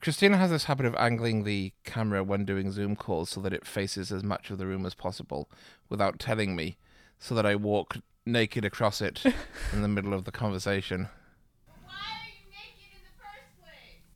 Christina 0.00 0.38
has 0.38 0.50
this 0.50 0.64
habit 0.64 0.86
of 0.86 0.94
angling 0.96 1.44
the 1.44 1.72
camera 1.84 2.24
when 2.24 2.46
doing 2.46 2.72
Zoom 2.72 2.96
calls 2.96 3.28
so 3.30 3.40
that 3.42 3.52
it 3.52 3.66
faces 3.66 4.10
as 4.10 4.24
much 4.24 4.50
of 4.50 4.56
the 4.56 4.66
room 4.66 4.86
as 4.86 4.94
possible 4.94 5.50
without 5.90 6.18
telling 6.18 6.56
me, 6.56 6.78
so 7.18 7.34
that 7.34 7.44
I 7.44 7.54
walk 7.54 7.98
naked 8.24 8.64
across 8.64 9.02
it 9.02 9.22
in 9.72 9.82
the 9.82 9.88
middle 9.88 10.14
of 10.14 10.24
the 10.24 10.32
conversation. 10.32 11.08
Why 11.84 11.92
are 11.92 12.28
you 12.28 12.46
naked 12.50 12.96
in 12.96 13.02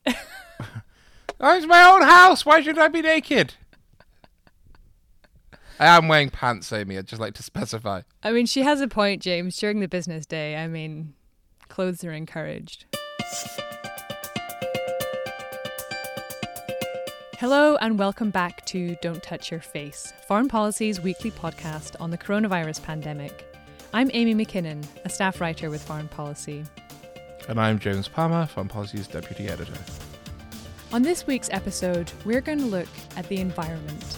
the 0.07 0.15
first 0.15 0.27
place? 0.65 0.85
Oh, 1.39 1.55
it's 1.57 1.67
my 1.67 1.85
own 1.85 2.03
house. 2.03 2.47
Why 2.47 2.63
should 2.63 2.79
I 2.79 2.89
be 2.89 3.03
naked? 3.03 3.55
I 5.79 5.87
am 5.87 6.09
wearing 6.09 6.31
pants, 6.31 6.73
Amy. 6.73 6.97
I'd 6.97 7.09
just 7.09 7.21
like 7.21 7.35
to 7.35 7.43
specify. 7.43 8.03
I 8.23 8.31
mean, 8.31 8.47
she 8.47 8.63
has 8.63 8.81
a 8.81 8.89
point, 8.89 9.21
James. 9.21 9.59
During 9.59 9.81
the 9.81 9.89
business 9.89 10.25
day, 10.25 10.57
I 10.57 10.67
mean, 10.67 11.13
clothes 11.69 12.05
are 12.05 12.13
encouraged. 12.13 12.87
Hello, 17.41 17.75
and 17.81 17.99
welcome 17.99 18.31
back 18.31 18.65
to 18.67 18.97
Don't 19.03 19.21
Touch 19.21 19.51
Your 19.51 19.61
Face, 19.61 20.13
Foreign 20.29 20.47
Policy's 20.47 21.01
weekly 21.01 21.33
podcast 21.33 22.01
on 22.01 22.13
the 22.13 22.17
coronavirus 22.17 22.85
pandemic. 22.85 23.53
I'm 23.93 24.09
Amy 24.15 24.37
McKinnon, 24.37 24.87
a 25.05 25.09
staff 25.09 25.41
writer 25.41 25.69
with 25.69 25.83
Foreign 25.83 26.07
Policy. 26.07 26.65
And 27.49 27.61
I'm 27.61 27.81
James 27.81 28.07
Palmer, 28.07 28.47
Foreign 28.47 28.69
Policy's 28.69 29.09
deputy 29.09 29.49
editor. 29.49 29.77
On 30.93 31.03
this 31.03 31.27
week's 31.27 31.51
episode, 31.51 32.13
we're 32.25 32.41
going 32.41 32.61
to 32.61 32.67
look 32.67 32.89
at 33.17 33.29
the 33.29 33.41
environment. 33.41 34.17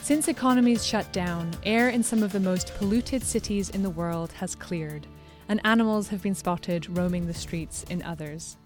Since 0.00 0.26
economies 0.26 0.84
shut 0.84 1.12
down, 1.12 1.50
air 1.66 1.90
in 1.90 2.02
some 2.02 2.22
of 2.22 2.32
the 2.32 2.40
most 2.40 2.74
polluted 2.76 3.22
cities 3.22 3.68
in 3.68 3.82
the 3.82 3.90
world 3.90 4.32
has 4.32 4.54
cleared, 4.54 5.06
and 5.50 5.60
animals 5.62 6.08
have 6.08 6.22
been 6.22 6.34
spotted 6.34 6.96
roaming 6.96 7.26
the 7.26 7.34
streets 7.34 7.84
in 7.90 8.02
others. 8.02 8.56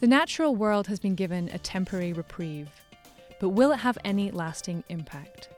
The 0.00 0.06
natural 0.06 0.56
world 0.56 0.86
has 0.86 0.98
been 0.98 1.14
given 1.14 1.50
a 1.50 1.58
temporary 1.58 2.14
reprieve, 2.14 2.70
but 3.38 3.50
will 3.50 3.70
it 3.70 3.80
have 3.80 3.98
any 4.02 4.30
lasting 4.30 4.82
impact? 4.88 5.50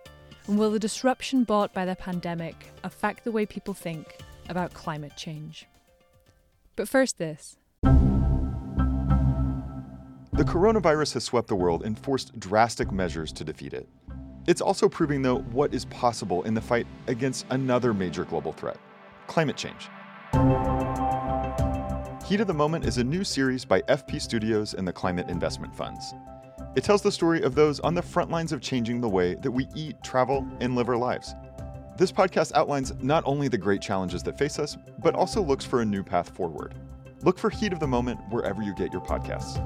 And 0.48 0.58
will 0.58 0.72
the 0.72 0.80
disruption 0.80 1.44
brought 1.44 1.72
by 1.72 1.84
the 1.84 1.94
pandemic 1.94 2.56
affect 2.82 3.22
the 3.22 3.30
way 3.30 3.46
people 3.46 3.72
think 3.72 4.18
about 4.48 4.74
climate 4.74 5.12
change? 5.16 5.68
But 6.74 6.88
first, 6.88 7.18
this. 7.18 7.56
The 10.32 10.42
coronavirus 10.42 11.14
has 11.14 11.22
swept 11.22 11.46
the 11.46 11.54
world 11.54 11.84
and 11.84 11.96
forced 11.96 12.36
drastic 12.40 12.90
measures 12.90 13.30
to 13.34 13.44
defeat 13.44 13.74
it. 13.74 13.88
It's 14.48 14.60
also 14.60 14.88
proving, 14.88 15.22
though, 15.22 15.38
what 15.38 15.72
is 15.72 15.84
possible 15.84 16.42
in 16.42 16.54
the 16.54 16.60
fight 16.60 16.88
against 17.06 17.46
another 17.50 17.94
major 17.94 18.24
global 18.24 18.52
threat 18.52 18.78
climate 19.28 19.56
change. 19.56 19.88
Heat 22.32 22.40
of 22.40 22.46
the 22.46 22.54
Moment 22.54 22.86
is 22.86 22.96
a 22.96 23.04
new 23.04 23.24
series 23.24 23.62
by 23.62 23.82
FP 23.82 24.18
Studios 24.18 24.72
and 24.72 24.88
the 24.88 24.92
Climate 24.94 25.28
Investment 25.28 25.76
Funds. 25.76 26.14
It 26.74 26.82
tells 26.82 27.02
the 27.02 27.12
story 27.12 27.42
of 27.42 27.54
those 27.54 27.78
on 27.80 27.92
the 27.92 28.00
front 28.00 28.30
lines 28.30 28.52
of 28.52 28.62
changing 28.62 29.02
the 29.02 29.08
way 29.10 29.34
that 29.34 29.50
we 29.50 29.68
eat, 29.74 30.02
travel, 30.02 30.48
and 30.58 30.74
live 30.74 30.88
our 30.88 30.96
lives. 30.96 31.34
This 31.98 32.10
podcast 32.10 32.52
outlines 32.54 32.94
not 33.02 33.22
only 33.26 33.48
the 33.48 33.58
great 33.58 33.82
challenges 33.82 34.22
that 34.22 34.38
face 34.38 34.58
us, 34.58 34.78
but 35.02 35.14
also 35.14 35.42
looks 35.42 35.66
for 35.66 35.82
a 35.82 35.84
new 35.84 36.02
path 36.02 36.34
forward. 36.34 36.74
Look 37.20 37.38
for 37.38 37.50
Heat 37.50 37.74
of 37.74 37.80
the 37.80 37.86
Moment 37.86 38.18
wherever 38.30 38.62
you 38.62 38.74
get 38.76 38.94
your 38.94 39.02
podcasts. 39.02 39.58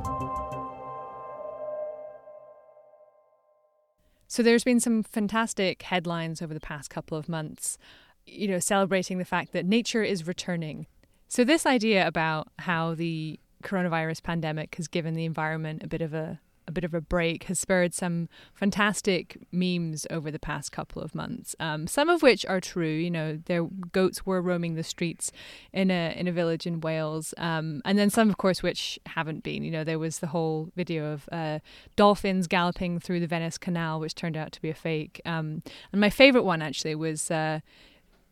So 4.26 4.42
there's 4.42 4.64
been 4.64 4.80
some 4.80 5.04
fantastic 5.04 5.82
headlines 5.82 6.42
over 6.42 6.52
the 6.52 6.58
past 6.58 6.90
couple 6.90 7.16
of 7.16 7.28
months, 7.28 7.78
you 8.26 8.48
know, 8.48 8.58
celebrating 8.58 9.18
the 9.18 9.24
fact 9.24 9.52
that 9.52 9.64
nature 9.64 10.02
is 10.02 10.26
returning. 10.26 10.88
So 11.28 11.44
this 11.44 11.66
idea 11.66 12.06
about 12.06 12.48
how 12.60 12.94
the 12.94 13.38
coronavirus 13.62 14.22
pandemic 14.22 14.74
has 14.76 14.86
given 14.86 15.14
the 15.14 15.24
environment 15.24 15.82
a 15.82 15.88
bit 15.88 16.00
of 16.00 16.14
a 16.14 16.40
a 16.68 16.72
bit 16.72 16.84
of 16.84 16.94
a 16.94 17.00
break 17.00 17.44
has 17.44 17.58
spurred 17.58 17.94
some 17.94 18.28
fantastic 18.54 19.38
memes 19.52 20.06
over 20.10 20.30
the 20.30 20.38
past 20.38 20.72
couple 20.72 21.00
of 21.00 21.14
months. 21.14 21.54
Um, 21.60 21.86
some 21.86 22.08
of 22.08 22.22
which 22.22 22.44
are 22.46 22.60
true. 22.60 22.88
You 22.88 23.10
know, 23.10 23.38
their 23.46 23.64
goats 23.92 24.26
were 24.26 24.42
roaming 24.42 24.74
the 24.74 24.82
streets 24.82 25.30
in 25.72 25.90
a 25.90 26.12
in 26.16 26.26
a 26.26 26.32
village 26.32 26.66
in 26.66 26.80
Wales, 26.80 27.34
um, 27.38 27.82
and 27.84 27.98
then 27.98 28.10
some, 28.10 28.28
of 28.28 28.36
course, 28.36 28.62
which 28.62 28.98
haven't 29.06 29.42
been. 29.42 29.62
You 29.62 29.70
know, 29.70 29.84
there 29.84 29.98
was 29.98 30.18
the 30.18 30.28
whole 30.28 30.70
video 30.76 31.12
of 31.12 31.28
uh, 31.30 31.60
dolphins 31.94 32.46
galloping 32.46 32.98
through 32.98 33.20
the 33.20 33.26
Venice 33.26 33.58
Canal, 33.58 34.00
which 34.00 34.14
turned 34.14 34.36
out 34.36 34.52
to 34.52 34.62
be 34.62 34.70
a 34.70 34.74
fake. 34.74 35.20
Um, 35.24 35.62
and 35.92 36.00
my 36.00 36.10
favorite 36.10 36.44
one 36.44 36.62
actually 36.62 36.94
was. 36.94 37.30
Uh, 37.30 37.60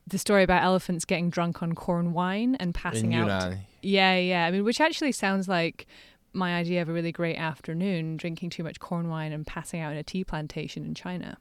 the 0.07 0.19
story 0.19 0.43
about 0.43 0.63
elephants 0.63 1.05
getting 1.05 1.31
drunk 1.31 1.63
on 1.63 1.75
corn 1.75 2.13
wine 2.13 2.57
and 2.61 2.75
passing 2.75 3.13
In 3.13 3.23
out. 3.29 3.43
Yunnan. 3.51 3.59
Yeah, 3.83 4.17
yeah. 4.17 4.47
I 4.47 4.51
mean, 4.51 4.65
which 4.65 4.81
actually 4.81 5.13
sounds 5.13 5.49
like 5.49 5.87
my 6.33 6.55
idea 6.55 6.83
of 6.83 6.89
a 6.89 6.93
really 6.93 7.13
great 7.13 7.37
afternoon, 7.37 8.17
drinking 8.17 8.51
too 8.51 8.63
much 8.65 8.81
corn 8.81 9.09
wine 9.09 9.33
and 9.33 9.47
passing 9.47 9.81
out 9.81 9.93
in 9.93 9.99
a 9.99 10.03
tea 10.03 10.25
plantation 10.25 10.85
in 10.85 10.95
China. 10.95 11.39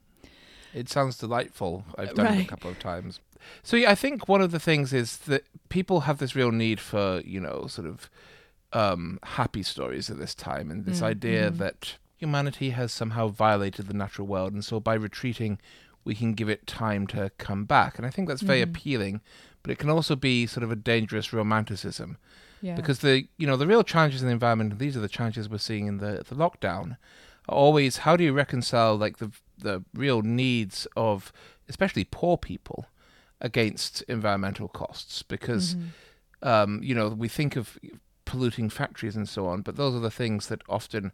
It 0.74 0.90
sounds 0.90 1.18
delightful. 1.18 1.84
I've 1.98 2.16
done 2.16 2.26
it 2.40 2.46
a 2.46 2.48
couple 2.48 2.70
of 2.72 2.80
times. 2.80 3.20
So 3.62 3.76
yeah, 3.76 3.92
I 3.92 3.96
think 3.96 4.28
one 4.28 4.42
of 4.42 4.52
the 4.52 4.60
things 4.60 4.94
is 4.94 5.18
that 5.20 5.44
people 5.70 6.02
have 6.02 6.18
this 6.20 6.36
real 6.36 6.52
need 6.52 6.80
for, 6.80 7.22
you 7.26 7.40
know, 7.40 7.68
sort 7.68 7.88
of 7.88 8.10
um, 8.72 9.20
happy 9.24 9.62
stories 9.64 10.10
at 10.10 10.18
this 10.18 10.34
time, 10.34 10.72
and 10.72 10.86
this 10.86 11.02
Mm, 11.02 11.04
idea 11.06 11.52
mhm. 11.52 11.58
that 11.58 11.98
humanity 12.18 12.72
has 12.72 12.92
somehow 12.92 13.28
violated 13.28 13.88
the 13.88 13.94
natural 13.94 14.26
world, 14.28 14.54
and 14.54 14.64
so 14.66 14.80
by 14.80 14.94
retreating, 14.96 15.60
we 16.06 16.16
can 16.16 16.34
give 16.34 16.50
it 16.50 16.68
time 16.68 17.08
to 17.08 17.32
come 17.38 17.66
back. 17.66 17.98
And 17.98 18.06
I 18.06 18.10
think 18.10 18.28
that's 18.28 18.42
very 18.42 18.60
Mhm. 18.60 18.70
appealing, 18.70 19.22
but 19.62 19.72
it 19.72 19.78
can 19.80 19.90
also 19.90 20.16
be 20.16 20.46
sort 20.46 20.64
of 20.64 20.72
a 20.72 20.76
dangerous 20.76 21.32
romanticism 21.34 22.18
Yeah. 22.62 22.76
because 22.76 23.00
the 23.00 23.28
you 23.38 23.48
know 23.48 23.58
the 23.58 23.68
real 23.68 23.84
challenges 23.84 24.22
in 24.22 24.28
the 24.28 24.34
environment 24.34 24.72
and 24.72 24.80
these 24.80 24.96
are 24.98 25.02
the 25.02 25.08
challenges 25.10 25.50
we're 25.50 25.58
seeing 25.58 25.88
in 25.88 25.98
the 25.98 26.24
the 26.28 26.36
lockdown 26.36 26.98
are 27.50 27.56
always 27.56 27.98
how 27.98 28.16
do 28.18 28.24
you 28.24 28.34
reconcile 28.34 28.96
like 28.98 29.18
the 29.18 29.32
the 29.58 29.84
real 29.94 30.22
needs 30.22 30.88
of 30.96 31.32
especially 31.70 32.04
poor 32.06 32.38
people 32.38 32.88
against 33.42 34.02
environmental 34.04 34.68
costs 34.68 35.24
because 35.24 35.76
Mhm. 35.76 35.88
um, 36.42 36.84
you 36.84 36.96
know 36.96 37.10
we 37.10 37.28
think 37.28 37.56
of 37.56 37.78
polluting 38.26 38.70
factories 38.70 39.16
and 39.16 39.28
so 39.28 39.46
on 39.48 39.62
but 39.62 39.76
those 39.76 39.94
are 39.96 40.00
the 40.00 40.12
things 40.12 40.48
that 40.48 40.62
often 40.70 41.12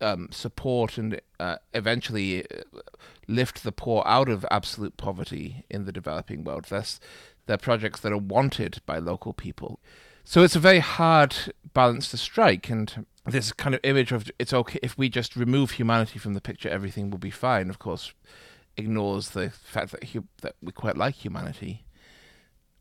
um, 0.00 0.28
support 0.30 0.98
and 0.98 1.20
uh, 1.40 1.56
eventually 1.74 2.44
uh, 2.44 2.80
lift 3.26 3.62
the 3.62 3.72
poor 3.72 4.02
out 4.06 4.28
of 4.28 4.46
absolute 4.50 4.96
poverty 4.96 5.64
in 5.70 5.84
the 5.84 5.92
developing 5.92 6.44
world. 6.44 6.66
Thus, 6.68 7.00
they're 7.46 7.58
projects 7.58 8.00
that 8.00 8.12
are 8.12 8.18
wanted 8.18 8.80
by 8.86 8.98
local 8.98 9.32
people. 9.32 9.80
So 10.24 10.42
it's 10.42 10.56
a 10.56 10.60
very 10.60 10.80
hard 10.80 11.34
balance 11.72 12.10
to 12.10 12.18
strike, 12.18 12.68
and 12.68 13.06
this 13.24 13.52
kind 13.52 13.74
of 13.74 13.80
image 13.82 14.12
of 14.12 14.30
it's 14.38 14.52
okay 14.52 14.78
if 14.82 14.98
we 14.98 15.08
just 15.08 15.36
remove 15.36 15.72
humanity 15.72 16.18
from 16.18 16.34
the 16.34 16.40
picture, 16.40 16.68
everything 16.68 17.10
will 17.10 17.18
be 17.18 17.30
fine. 17.30 17.70
Of 17.70 17.78
course, 17.78 18.12
ignores 18.76 19.30
the 19.30 19.50
fact 19.50 19.92
that 19.92 20.04
hu- 20.04 20.28
that 20.42 20.56
we 20.62 20.72
quite 20.72 20.98
like 20.98 21.14
humanity. 21.14 21.84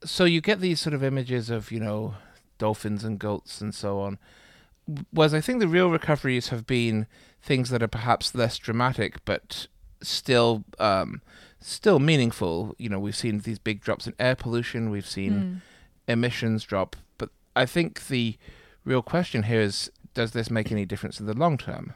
So 0.04 0.26
you 0.26 0.42
get 0.42 0.60
these 0.60 0.82
sort 0.82 0.94
of 0.94 1.04
images 1.04 1.50
of 1.50 1.72
you 1.72 1.80
know 1.80 2.16
dolphins 2.58 3.04
and 3.04 3.18
goats 3.18 3.62
and 3.62 3.74
so 3.74 4.02
on. 4.02 4.20
Whereas 5.12 5.34
I 5.34 5.42
think 5.42 5.60
the 5.60 5.68
real 5.68 5.90
recoveries 5.90 6.50
have 6.50 6.66
been 6.66 7.08
things 7.42 7.70
that 7.70 7.84
are 7.84 7.88
perhaps 7.88 8.34
less 8.34 8.58
dramatic, 8.58 9.24
but 9.26 9.68
still 10.02 10.64
um, 10.80 11.22
still 11.60 12.00
meaningful. 12.00 12.76
You 12.78 12.90
know, 12.90 13.00
we've 13.00 13.16
seen 13.16 13.40
these 13.40 13.60
big 13.60 13.82
drops 13.82 14.08
in 14.08 14.14
air 14.20 14.36
pollution. 14.36 14.90
We've 14.90 15.08
seen 15.08 15.34
Mm. 15.34 15.62
emissions 16.08 16.64
drop. 16.64 16.96
But 17.18 17.30
I 17.56 17.66
think 17.66 18.08
the 18.08 18.38
real 18.86 19.02
question 19.02 19.44
here 19.44 19.62
is 19.62 19.92
does 20.14 20.32
this 20.32 20.50
make 20.50 20.72
any 20.72 20.86
difference 20.86 21.20
in 21.20 21.26
the 21.26 21.34
long 21.34 21.58
term? 21.58 21.94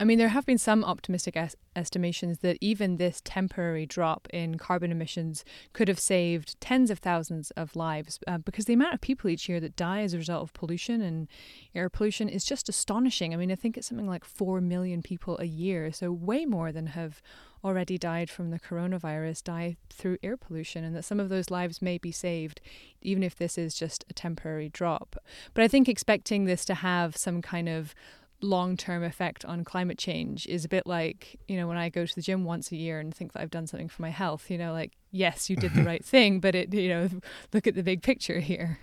I 0.00 0.04
mean, 0.04 0.16
there 0.16 0.28
have 0.28 0.46
been 0.46 0.56
some 0.56 0.82
optimistic 0.82 1.36
es- 1.36 1.56
estimations 1.76 2.38
that 2.38 2.56
even 2.62 2.96
this 2.96 3.20
temporary 3.22 3.84
drop 3.84 4.26
in 4.32 4.56
carbon 4.56 4.90
emissions 4.90 5.44
could 5.74 5.88
have 5.88 6.00
saved 6.00 6.58
tens 6.58 6.90
of 6.90 7.00
thousands 7.00 7.50
of 7.50 7.76
lives 7.76 8.18
uh, 8.26 8.38
because 8.38 8.64
the 8.64 8.72
amount 8.72 8.94
of 8.94 9.02
people 9.02 9.28
each 9.28 9.46
year 9.46 9.60
that 9.60 9.76
die 9.76 10.00
as 10.00 10.14
a 10.14 10.16
result 10.16 10.42
of 10.42 10.54
pollution 10.54 11.02
and 11.02 11.28
air 11.74 11.90
pollution 11.90 12.30
is 12.30 12.46
just 12.46 12.70
astonishing. 12.70 13.34
I 13.34 13.36
mean, 13.36 13.52
I 13.52 13.56
think 13.56 13.76
it's 13.76 13.88
something 13.88 14.06
like 14.06 14.24
4 14.24 14.62
million 14.62 15.02
people 15.02 15.36
a 15.38 15.44
year, 15.44 15.92
so 15.92 16.10
way 16.10 16.46
more 16.46 16.72
than 16.72 16.86
have 16.86 17.20
already 17.62 17.98
died 17.98 18.30
from 18.30 18.48
the 18.48 18.58
coronavirus 18.58 19.44
die 19.44 19.76
through 19.90 20.16
air 20.22 20.38
pollution, 20.38 20.82
and 20.82 20.96
that 20.96 21.04
some 21.04 21.20
of 21.20 21.28
those 21.28 21.50
lives 21.50 21.82
may 21.82 21.98
be 21.98 22.10
saved 22.10 22.62
even 23.02 23.22
if 23.22 23.36
this 23.36 23.58
is 23.58 23.74
just 23.74 24.06
a 24.08 24.14
temporary 24.14 24.70
drop. 24.70 25.16
But 25.52 25.62
I 25.62 25.68
think 25.68 25.90
expecting 25.90 26.46
this 26.46 26.64
to 26.64 26.74
have 26.74 27.18
some 27.18 27.42
kind 27.42 27.68
of 27.68 27.94
long 28.42 28.76
term 28.76 29.02
effect 29.02 29.44
on 29.44 29.64
climate 29.64 29.98
change 29.98 30.46
is 30.46 30.64
a 30.64 30.68
bit 30.68 30.86
like, 30.86 31.38
you 31.48 31.56
know, 31.56 31.66
when 31.66 31.76
I 31.76 31.88
go 31.88 32.06
to 32.06 32.14
the 32.14 32.22
gym 32.22 32.44
once 32.44 32.72
a 32.72 32.76
year 32.76 32.98
and 32.98 33.14
think 33.14 33.32
that 33.32 33.42
I've 33.42 33.50
done 33.50 33.66
something 33.66 33.88
for 33.88 34.02
my 34.02 34.10
health, 34.10 34.50
you 34.50 34.58
know, 34.58 34.72
like, 34.72 34.92
yes, 35.10 35.50
you 35.50 35.56
did 35.56 35.74
the 35.74 35.82
right 35.92 36.04
thing, 36.04 36.40
but 36.40 36.54
it, 36.54 36.72
you 36.72 36.88
know, 36.88 37.08
look 37.52 37.66
at 37.66 37.74
the 37.74 37.82
big 37.82 38.02
picture 38.02 38.40
here. 38.40 38.78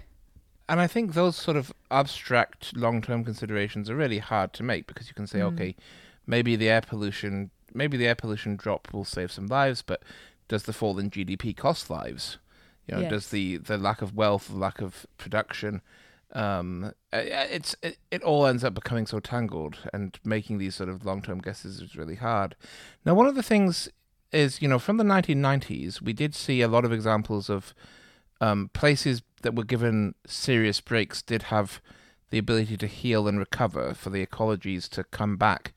And 0.70 0.82
I 0.82 0.88
think 0.88 1.14
those 1.14 1.36
sort 1.38 1.56
of 1.56 1.74
abstract 1.90 2.76
long 2.76 3.02
term 3.02 3.24
considerations 3.24 3.90
are 3.90 3.96
really 3.96 4.20
hard 4.20 4.54
to 4.54 4.64
make 4.64 4.86
because 4.86 5.08
you 5.08 5.14
can 5.14 5.28
say, 5.28 5.40
Mm. 5.40 5.54
okay, 5.54 5.76
maybe 6.26 6.56
the 6.56 6.70
air 6.70 6.82
pollution 6.82 7.52
maybe 7.74 7.98
the 7.98 8.08
air 8.08 8.16
pollution 8.16 8.56
drop 8.56 8.88
will 8.92 9.06
save 9.06 9.32
some 9.32 9.46
lives, 9.48 9.82
but 9.82 10.02
does 10.48 10.64
the 10.64 10.74
fall 10.74 10.98
in 10.98 11.12
GDP 11.12 11.56
cost 11.56 11.90
lives? 11.90 12.38
You 12.88 12.96
know, 12.96 13.02
does 13.10 13.30
the, 13.30 13.58
the 13.58 13.78
lack 13.78 14.02
of 14.02 14.16
wealth, 14.16 14.48
the 14.48 14.56
lack 14.56 14.82
of 14.82 15.06
production 15.18 15.82
Um, 16.34 16.92
it's 17.12 17.76
it, 17.82 17.98
it 18.12 18.22
all 18.22 18.46
ends 18.46 18.64
up 18.64 18.74
becoming 18.74 19.08
so 19.08 19.20
tangled, 19.20 19.78
and 19.94 20.20
making 20.24 20.58
these 20.58 20.76
sort 20.76 20.90
of 20.90 21.06
long 21.06 21.22
term 21.22 21.40
guesses 21.40 21.82
is 21.82 21.96
really 21.96 22.16
hard. 22.16 22.56
Now, 23.06 23.14
one 23.14 23.28
of 23.28 23.36
the 23.36 23.44
things 23.44 23.90
is, 24.32 24.62
you 24.62 24.68
know, 24.68 24.80
from 24.80 24.98
the 24.98 25.04
1990s, 25.04 26.02
we 26.02 26.14
did 26.14 26.36
see 26.36 26.62
a 26.62 26.68
lot 26.68 26.86
of 26.86 26.92
examples 26.92 27.50
of 27.50 27.74
um, 28.42 28.70
places 28.74 29.22
that 29.42 29.56
were 29.56 29.64
given 29.64 30.16
serious 30.26 30.82
breaks 30.82 31.22
did 31.22 31.44
have 31.44 31.82
the 32.30 32.38
ability 32.38 32.76
to 32.78 32.88
heal 32.88 33.28
and 33.28 33.40
recover 33.40 33.94
for 33.94 34.10
the 34.10 34.26
ecologies 34.26 34.90
to 34.90 35.04
come 35.06 35.38
back 35.38 35.74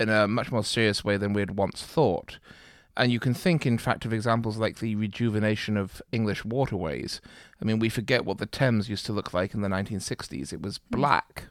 in 0.00 0.08
a 0.08 0.26
much 0.26 0.50
more 0.50 0.64
serious 0.64 1.04
way 1.04 1.16
than 1.16 1.32
we 1.32 1.40
had 1.40 1.56
once 1.56 1.82
thought. 1.82 2.38
And 2.96 3.10
you 3.10 3.20
can 3.20 3.32
think, 3.32 3.64
in 3.64 3.78
fact, 3.78 4.04
of 4.04 4.12
examples 4.12 4.58
like 4.58 4.78
the 4.78 4.94
rejuvenation 4.96 5.76
of 5.76 6.02
English 6.12 6.44
waterways. 6.44 7.20
I 7.60 7.64
mean, 7.64 7.78
we 7.78 7.88
forget 7.88 8.24
what 8.24 8.38
the 8.38 8.46
Thames 8.46 8.88
used 8.88 9.06
to 9.06 9.12
look 9.12 9.32
like 9.32 9.54
in 9.54 9.62
the 9.62 9.68
1960s. 9.68 10.52
It 10.52 10.60
was 10.60 10.78
black. 10.78 11.44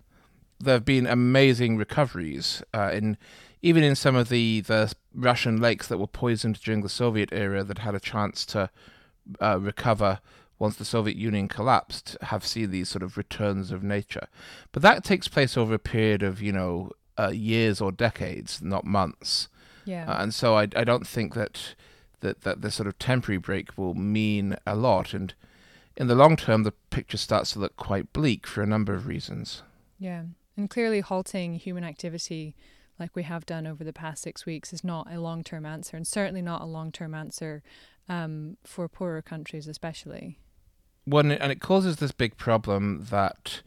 There 0.60 0.76
have 0.76 0.86
been 0.86 1.08
amazing 1.08 1.78
recoveries 1.78 2.62
uh, 2.74 2.92
in 2.94 3.18
even 3.64 3.84
in 3.84 3.96
some 3.96 4.16
of 4.16 4.30
the, 4.30 4.62
the 4.62 4.94
Russian 5.14 5.62
lakes 5.62 5.88
that 5.88 6.00
were 6.00 6.08
poisoned 6.08 6.60
during 6.62 6.82
the 6.82 6.90
Soviet 6.90 7.30
era 7.32 7.64
that 7.64 7.80
had 7.80 7.94
a 7.94 8.00
chance 8.00 8.46
to 8.48 8.70
uh, 9.40 9.60
recover 9.60 10.20
once 10.62 10.76
the 10.76 10.86
Soviet 10.86 11.18
Union 11.18 11.48
collapsed, 11.48 12.16
have 12.22 12.46
seen 12.46 12.70
these 12.70 12.88
sort 12.88 13.02
of 13.02 13.18
returns 13.18 13.72
of 13.72 13.84
nature. 13.84 14.28
But 14.72 14.84
that 14.84 15.04
takes 15.04 15.28
place 15.28 15.58
over 15.58 15.74
a 15.74 15.80
period 15.80 16.22
of, 16.22 16.40
you 16.40 16.52
know, 16.52 16.92
uh, 17.18 17.30
years 17.30 17.82
or 17.82 17.92
decades, 17.92 18.62
not 18.62 18.86
months. 18.86 19.48
Yeah. 19.92 20.10
Uh, 20.10 20.24
and 20.24 20.34
so 20.34 20.56
I, 20.58 20.70
I 20.76 20.86
don't 20.86 21.06
think 21.06 21.34
that, 21.34 21.76
that, 22.22 22.42
that 22.42 22.62
this 22.62 22.76
sort 22.76 22.88
of 22.88 22.98
temporary 22.98 23.38
break 23.38 23.78
will 23.78 23.94
mean 23.94 24.56
a 24.66 24.76
lot. 24.76 25.14
And 25.14 25.34
in 25.98 26.08
the 26.08 26.16
long 26.16 26.38
term, 26.38 26.64
the 26.64 26.72
picture 26.90 27.18
starts 27.18 27.52
to 27.52 27.60
look 27.60 27.76
quite 27.76 28.14
bleak 28.14 28.48
for 28.48 28.64
a 28.64 28.68
number 28.68 28.94
of 28.94 29.06
reasons. 29.06 29.64
Yeah. 30.00 30.24
And 30.56 30.70
clearly, 30.70 31.02
halting 31.02 31.56
human 31.56 31.84
activity 31.84 32.56
like 33.00 33.16
we 33.16 33.24
have 33.24 33.46
done 33.46 33.68
over 33.68 33.84
the 33.84 33.94
past 33.94 34.22
six 34.24 34.46
weeks 34.46 34.72
is 34.72 34.84
not 34.84 35.12
a 35.12 35.20
long 35.20 35.44
term 35.44 35.66
answer, 35.66 35.98
and 35.98 36.08
certainly 36.08 36.42
not 36.42 36.62
a 36.62 36.66
long 36.66 36.92
term 36.92 37.14
answer 37.14 37.64
um, 38.08 38.58
for 38.64 38.88
poorer 38.88 39.22
countries, 39.22 39.68
especially. 39.68 40.38
One, 41.06 41.32
and 41.32 41.52
it 41.52 41.60
causes 41.60 41.98
this 41.98 42.12
big 42.12 42.38
problem 42.38 43.08
that 43.10 43.62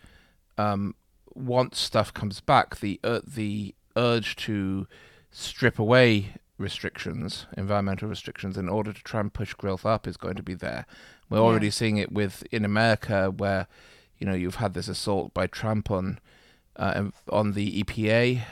um, 0.56 0.94
once 1.35 1.81
stuff 1.81 2.15
comes 2.15 2.41
back, 2.41 2.81
the 2.81 3.00
uh, 3.03 3.21
the 3.26 3.75
urge 3.97 4.37
to 4.37 4.87
strip 5.36 5.78
away 5.81 6.34
restrictions, 6.58 7.46
environmental 7.56 8.08
restrictions, 8.08 8.56
in 8.56 8.69
order 8.69 8.92
to 8.92 9.02
try 9.02 9.19
and 9.20 9.32
push 9.32 9.52
growth 9.54 9.84
up 9.84 10.06
is 10.06 10.16
going 10.16 10.36
to 10.36 10.42
be 10.42 10.54
there. 10.54 10.86
We're 11.28 11.38
Yeah. 11.38 11.44
already 11.44 11.70
seeing 11.70 11.96
it 11.96 12.12
with 12.12 12.44
in 12.52 12.64
America, 12.64 13.31
where 13.31 13.66
you 14.19 14.26
know 14.26 14.34
you've 14.34 14.56
had 14.56 14.75
this 14.75 14.88
assault 14.88 15.34
by 15.34 15.48
Trump 15.48 15.90
on 15.90 16.20
uh, 16.76 17.10
on 17.28 17.52
the 17.52 17.82
EPA, 17.82 18.42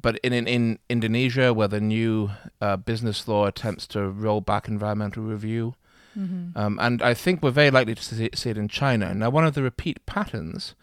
but 0.00 0.18
in 0.22 0.32
in, 0.32 0.46
in 0.48 0.78
Indonesia, 0.88 1.52
where 1.52 1.68
the 1.68 1.80
new 1.80 2.30
uh, 2.60 2.76
business 2.78 3.28
law 3.28 3.44
attempts 3.46 3.86
to 3.88 4.08
roll 4.08 4.40
back 4.40 4.66
environmental 4.68 5.22
review. 5.22 5.74
Mm-hmm. 6.18 6.58
Um, 6.58 6.78
and 6.80 7.02
I 7.02 7.14
think 7.14 7.40
we're 7.42 7.50
very 7.52 7.70
likely 7.70 7.94
to 7.94 8.02
see, 8.02 8.30
see 8.34 8.50
it 8.50 8.58
in 8.58 8.66
China. 8.66 9.14
Now, 9.14 9.30
one 9.30 9.46
of 9.46 9.54
the 9.54 9.62
repeat 9.62 10.04
patterns, 10.06 10.74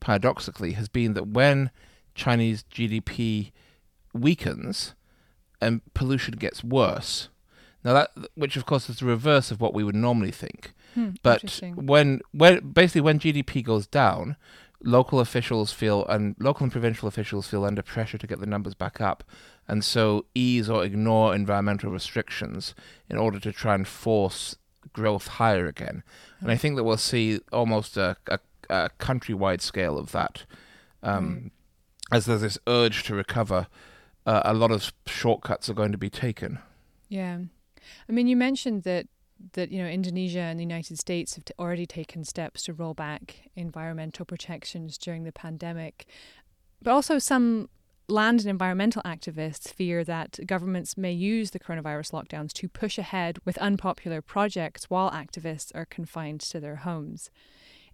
paradoxically, 0.00 0.72
has 0.72 0.88
been 0.88 1.14
that 1.14 1.28
when 1.28 1.70
Chinese 2.16 2.64
GDP 2.64 3.52
weakens 4.12 4.94
and 5.60 5.80
pollution 5.94 6.34
gets 6.34 6.62
worse, 6.64 7.28
now 7.84 7.92
that, 7.94 8.10
which 8.34 8.56
of 8.56 8.66
course 8.66 8.88
is 8.88 8.98
the 8.98 9.06
reverse 9.06 9.50
of 9.50 9.60
what 9.60 9.74
we 9.74 9.84
would 9.84 9.94
normally 9.94 10.30
think. 10.30 10.72
Hmm, 10.94 11.10
But 11.22 11.40
when, 11.76 12.20
when 12.32 12.70
basically 12.70 13.00
when 13.00 13.18
GDP 13.18 13.64
goes 13.64 13.86
down, 13.86 14.36
local 14.84 15.20
officials 15.20 15.72
feel 15.72 16.04
and 16.06 16.34
local 16.38 16.64
and 16.64 16.72
provincial 16.72 17.08
officials 17.08 17.46
feel 17.48 17.64
under 17.64 17.82
pressure 17.82 18.18
to 18.18 18.26
get 18.26 18.40
the 18.40 18.46
numbers 18.46 18.74
back 18.74 19.00
up, 19.00 19.24
and 19.68 19.84
so 19.84 20.26
ease 20.34 20.68
or 20.68 20.84
ignore 20.84 21.34
environmental 21.34 21.90
restrictions 21.90 22.74
in 23.08 23.16
order 23.16 23.38
to 23.40 23.52
try 23.52 23.74
and 23.74 23.86
force 23.86 24.56
growth 24.92 25.28
higher 25.28 25.66
again. 25.66 26.02
And 26.40 26.50
I 26.50 26.56
think 26.56 26.74
that 26.76 26.84
we'll 26.84 26.96
see 26.96 27.38
almost 27.52 27.96
a, 27.96 28.16
a, 28.26 28.40
a 28.68 28.90
countrywide 28.98 29.60
scale 29.60 29.96
of 29.96 30.10
that, 30.12 30.44
um, 31.02 31.52
as 32.10 32.26
there's 32.26 32.40
this 32.42 32.58
urge 32.66 33.04
to 33.04 33.14
recover. 33.14 33.68
Uh, 34.24 34.42
a 34.44 34.54
lot 34.54 34.70
of 34.70 34.92
shortcuts 35.06 35.68
are 35.68 35.74
going 35.74 35.92
to 35.92 35.98
be 35.98 36.10
taken. 36.10 36.58
Yeah, 37.08 37.38
I 38.08 38.12
mean, 38.12 38.26
you 38.26 38.36
mentioned 38.36 38.84
that 38.84 39.06
that 39.54 39.72
you 39.72 39.82
know 39.82 39.88
Indonesia 39.88 40.40
and 40.40 40.58
the 40.58 40.64
United 40.64 40.98
States 40.98 41.34
have 41.34 41.44
t- 41.44 41.54
already 41.58 41.86
taken 41.86 42.24
steps 42.24 42.62
to 42.64 42.72
roll 42.72 42.94
back 42.94 43.50
environmental 43.56 44.24
protections 44.24 44.96
during 44.96 45.24
the 45.24 45.32
pandemic, 45.32 46.06
but 46.80 46.92
also 46.92 47.18
some 47.18 47.68
land 48.08 48.40
and 48.40 48.48
environmental 48.48 49.02
activists 49.02 49.72
fear 49.72 50.04
that 50.04 50.38
governments 50.46 50.96
may 50.96 51.12
use 51.12 51.50
the 51.50 51.60
coronavirus 51.60 52.12
lockdowns 52.12 52.52
to 52.52 52.68
push 52.68 52.98
ahead 52.98 53.38
with 53.44 53.56
unpopular 53.58 54.20
projects 54.20 54.90
while 54.90 55.10
activists 55.10 55.72
are 55.74 55.86
confined 55.86 56.40
to 56.40 56.60
their 56.60 56.76
homes. 56.76 57.30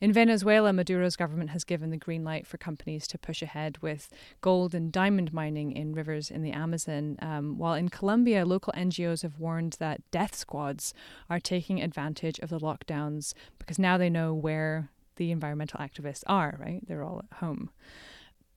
In 0.00 0.12
Venezuela, 0.12 0.72
Maduro's 0.72 1.16
government 1.16 1.50
has 1.50 1.64
given 1.64 1.90
the 1.90 1.96
green 1.96 2.22
light 2.22 2.46
for 2.46 2.56
companies 2.56 3.06
to 3.08 3.18
push 3.18 3.42
ahead 3.42 3.78
with 3.78 4.08
gold 4.40 4.74
and 4.74 4.92
diamond 4.92 5.32
mining 5.32 5.72
in 5.72 5.92
rivers 5.92 6.30
in 6.30 6.42
the 6.42 6.52
Amazon, 6.52 7.16
um, 7.20 7.58
while 7.58 7.74
in 7.74 7.88
Colombia, 7.88 8.44
local 8.44 8.72
NGOs 8.76 9.22
have 9.22 9.38
warned 9.38 9.76
that 9.80 10.08
death 10.10 10.36
squads 10.36 10.94
are 11.28 11.40
taking 11.40 11.82
advantage 11.82 12.38
of 12.38 12.48
the 12.48 12.60
lockdowns 12.60 13.34
because 13.58 13.78
now 13.78 13.98
they 13.98 14.10
know 14.10 14.32
where 14.32 14.90
the 15.16 15.32
environmental 15.32 15.80
activists 15.80 16.22
are, 16.26 16.56
right? 16.60 16.80
They're 16.86 17.02
all 17.02 17.22
at 17.30 17.38
home. 17.38 17.70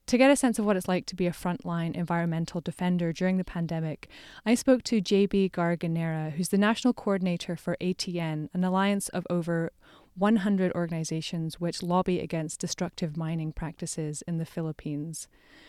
To 0.06 0.18
get 0.18 0.30
a 0.30 0.36
sense 0.36 0.58
of 0.58 0.66
what 0.66 0.76
it's 0.76 0.88
like 0.88 1.06
to 1.06 1.16
be 1.16 1.26
a 1.26 1.32
frontline 1.32 1.94
environmental 1.94 2.60
defender 2.60 3.12
during 3.12 3.36
the 3.36 3.44
pandemic, 3.44 4.08
I 4.44 4.54
spoke 4.54 4.82
to 4.84 5.00
JB 5.00 5.52
Garganera, 5.52 6.32
who's 6.32 6.48
the 6.48 6.58
national 6.58 6.92
coordinator 6.92 7.56
for 7.56 7.76
ATM, 7.80 8.48
an 8.52 8.64
alliance 8.64 9.08
of 9.10 9.26
over 9.30 9.72
100 10.16 10.72
organizations 10.74 11.60
which 11.60 11.82
lobby 11.82 12.20
against 12.20 12.60
destructive 12.60 13.16
mining 13.16 13.52
practices 13.52 14.22
in 14.26 14.38
the 14.38 14.44
Philippines, 14.44 15.28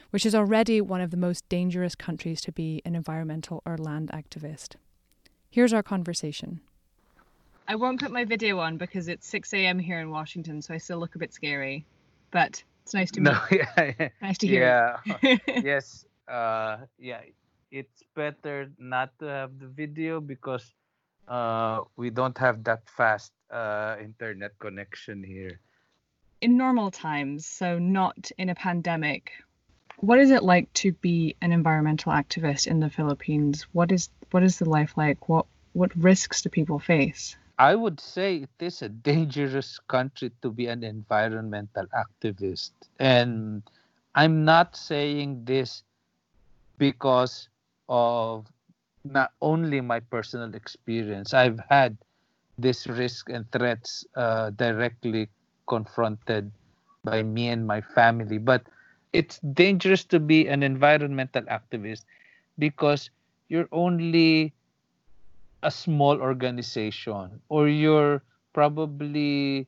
which 0.09 0.25
is 0.25 0.35
already 0.35 0.81
one 0.81 1.01
of 1.01 1.11
the 1.11 1.17
most 1.17 1.47
dangerous 1.49 1.95
countries 1.95 2.41
to 2.41 2.51
be 2.51 2.81
an 2.85 2.95
environmental 2.95 3.61
or 3.65 3.77
land 3.77 4.09
activist. 4.13 4.75
Here's 5.49 5.73
our 5.73 5.83
conversation. 5.83 6.61
I 7.67 7.75
won't 7.75 8.01
put 8.01 8.11
my 8.11 8.25
video 8.25 8.59
on 8.59 8.77
because 8.77 9.07
it's 9.07 9.27
6 9.27 9.53
a.m. 9.53 9.79
here 9.79 9.99
in 9.99 10.09
Washington, 10.09 10.61
so 10.61 10.73
I 10.73 10.77
still 10.77 10.97
look 10.97 11.15
a 11.15 11.19
bit 11.19 11.33
scary. 11.33 11.85
But 12.31 12.61
it's 12.83 12.93
nice 12.93 13.11
to 13.11 13.21
meet. 13.21 13.31
No, 13.31 13.39
yeah, 13.51 14.09
Nice 14.21 14.37
to 14.39 14.47
hear. 14.47 14.97
yeah, 15.05 15.37
yes, 15.63 16.05
uh, 16.27 16.77
yeah. 16.99 17.21
It's 17.71 18.03
better 18.15 18.69
not 18.77 19.17
to 19.19 19.25
have 19.25 19.57
the 19.59 19.67
video 19.67 20.19
because 20.19 20.73
uh, 21.27 21.81
we 21.95 22.09
don't 22.09 22.37
have 22.37 22.63
that 22.65 22.83
fast 22.89 23.31
uh, 23.53 23.95
internet 24.01 24.57
connection 24.59 25.23
here. 25.23 25.59
in 26.41 26.57
normal 26.57 26.91
times, 26.91 27.45
so 27.45 27.79
not 27.79 28.31
in 28.37 28.49
a 28.49 28.55
pandemic, 28.55 29.31
what 29.97 30.19
is 30.19 30.31
it 30.31 30.43
like 30.43 30.71
to 30.73 30.91
be 30.91 31.35
an 31.41 31.53
environmental 31.53 32.11
activist 32.11 32.67
in 32.67 32.81
the 32.81 32.89
Philippines? 32.89 33.65
What 33.71 33.91
is 33.91 34.09
what 34.31 34.43
is 34.43 34.59
the 34.59 34.67
life 34.67 34.97
like? 34.97 35.29
What 35.29 35.45
what 35.71 35.95
risks 35.95 36.41
do 36.41 36.49
people 36.49 36.79
face? 36.79 37.37
I 37.57 37.75
would 37.75 37.99
say 38.01 38.37
it 38.37 38.57
is 38.59 38.81
a 38.81 38.89
dangerous 38.89 39.79
country 39.87 40.31
to 40.41 40.51
be 40.51 40.67
an 40.67 40.83
environmental 40.83 41.85
activist. 41.95 42.71
And 42.99 43.63
I'm 44.15 44.43
not 44.43 44.75
saying 44.75 45.45
this 45.45 45.83
because 46.77 47.47
of 47.87 48.47
not 49.05 49.31
only 49.41 49.79
my 49.81 50.01
personal 50.01 50.53
experience. 50.55 51.33
I've 51.33 51.61
had 51.69 51.97
this 52.57 52.87
risk 52.87 53.29
and 53.29 53.49
threats 53.51 54.05
uh, 54.15 54.49
directly 54.51 55.29
confronted 55.67 56.51
by 57.03 57.23
me 57.23 57.49
and 57.49 57.65
my 57.65 57.81
family. 57.81 58.37
But 58.37 58.63
it's 59.13 59.39
dangerous 59.39 60.03
to 60.05 60.19
be 60.19 60.47
an 60.47 60.63
environmental 60.63 61.43
activist 61.43 62.03
because 62.57 63.09
you're 63.49 63.69
only 63.71 64.53
a 65.63 65.71
small 65.71 66.19
organization 66.21 67.39
or 67.49 67.67
you're 67.67 68.21
probably 68.53 69.67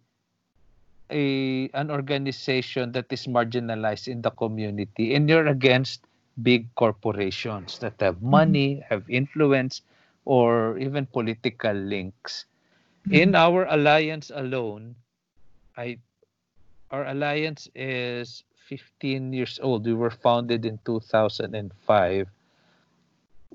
a 1.12 1.70
an 1.74 1.92
organization 1.92 2.92
that 2.92 3.06
is 3.14 3.28
marginalized 3.28 4.08
in 4.08 4.22
the 4.22 4.32
community 4.32 5.14
and 5.14 5.30
you're 5.30 5.48
against 5.48 6.06
big 6.42 6.68
corporations 6.76 7.78
that 7.80 7.94
have 8.02 8.22
money 8.22 8.84
have 8.90 9.08
influence 9.10 9.82
or 10.26 10.78
even 10.80 11.06
political 11.06 11.74
links 11.74 12.46
in 13.12 13.36
our 13.36 13.66
alliance 13.66 14.32
alone 14.34 14.96
i 15.78 15.98
our 16.92 17.06
alliance 17.08 17.70
is 17.76 18.44
15 18.70 19.34
years 19.34 19.60
old 19.62 19.86
we 19.86 19.94
were 19.94 20.12
founded 20.12 20.66
in 20.66 20.80
2005 20.86 22.28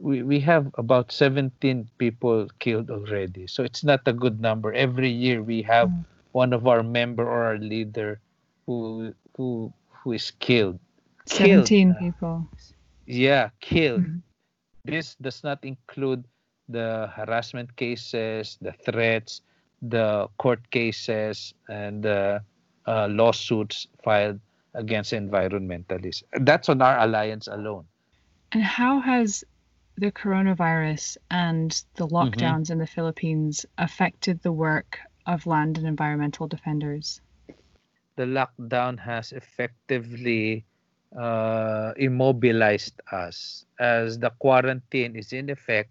we, 0.01 0.23
we 0.23 0.41
have 0.41 0.73
about 0.79 1.13
17 1.13 1.89
people 1.99 2.49
killed 2.59 2.91
already. 2.91 3.47
So 3.47 3.63
it's 3.63 3.85
not 3.85 4.01
a 4.07 4.13
good 4.13 4.41
number. 4.41 4.73
Every 4.73 5.11
year 5.11 5.43
we 5.43 5.63
have 5.63 5.93
one 6.33 6.53
of 6.53 6.67
our 6.67 6.83
member 6.83 7.25
or 7.25 7.45
our 7.45 7.59
leader 7.59 8.21
who 8.67 9.13
who 9.37 9.73
who 9.91 10.13
is 10.13 10.33
killed. 10.41 10.81
Killed. 11.29 11.69
17 11.69 11.91
uh, 11.91 11.99
people. 11.99 12.49
Yeah, 13.07 13.51
killed. 13.61 14.05
Mhm. 14.05 14.23
This 14.85 15.15
does 15.21 15.45
not 15.45 15.63
include 15.63 16.25
the 16.73 17.11
harassment 17.15 17.77
cases, 17.77 18.59
the 18.61 18.73
threats, 18.73 19.43
the 19.83 20.29
court 20.39 20.71
cases, 20.71 21.55
and 21.69 22.03
the 22.03 22.43
uh, 22.87 23.09
lawsuits 23.11 23.87
filed 24.05 24.41
against 24.75 25.13
environmentalists. 25.13 26.23
That's 26.41 26.69
on 26.69 26.83
our 26.83 26.99
alliance 27.01 27.49
alone. 27.49 27.87
And 28.53 28.63
how 28.63 29.01
has 29.01 29.45
the 29.97 30.13
coronavirus 30.13 31.19
and 31.31 31.71
the 31.97 32.07
Mm-hmm. 32.21 32.53
lockdowns 32.53 32.71
in 32.71 32.79
the 32.79 32.87
Philippines 32.87 33.67
affected 33.79 34.43
the 34.43 34.53
work 34.53 35.01
of 35.27 35.47
land 35.47 35.79
and 35.79 35.87
environmental 35.87 36.49
defenders? 36.49 37.21
The 38.17 38.25
lockdown 38.25 38.99
has 39.01 39.33
effectively 39.33 40.67
uh, 41.17 41.93
immobilized 41.97 43.01
us 43.11 43.67
as 43.79 44.19
the 44.19 44.31
quarantine 44.31 45.17
is 45.17 45.33
in 45.33 45.49
effect 45.51 45.91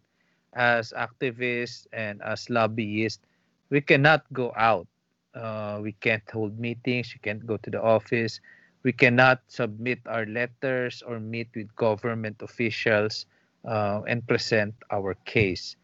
as 0.53 0.93
activists 0.97 1.87
and 1.93 2.21
as 2.21 2.49
lobbyists 2.49 3.23
we 3.69 3.81
cannot 3.81 4.25
go 4.33 4.51
out. 4.55 4.87
Uh, 5.35 5.79
we 5.81 5.93
can't 6.01 6.25
hold 6.31 6.57
meetings 6.57 7.13
we 7.13 7.19
can't 7.21 7.45
go 7.45 7.57
to 7.57 7.69
the 7.69 7.81
office. 7.81 8.41
We 8.83 8.91
cannot 8.91 9.41
submit 9.47 9.99
our 10.07 10.25
letters 10.25 11.03
or 11.05 11.19
meet 11.19 11.49
with 11.53 11.73
government 11.75 12.41
officials 12.41 13.25
uh, 13.65 14.01
and 14.07 14.25
present 14.25 14.73
our 14.89 15.13
case. 15.25 15.75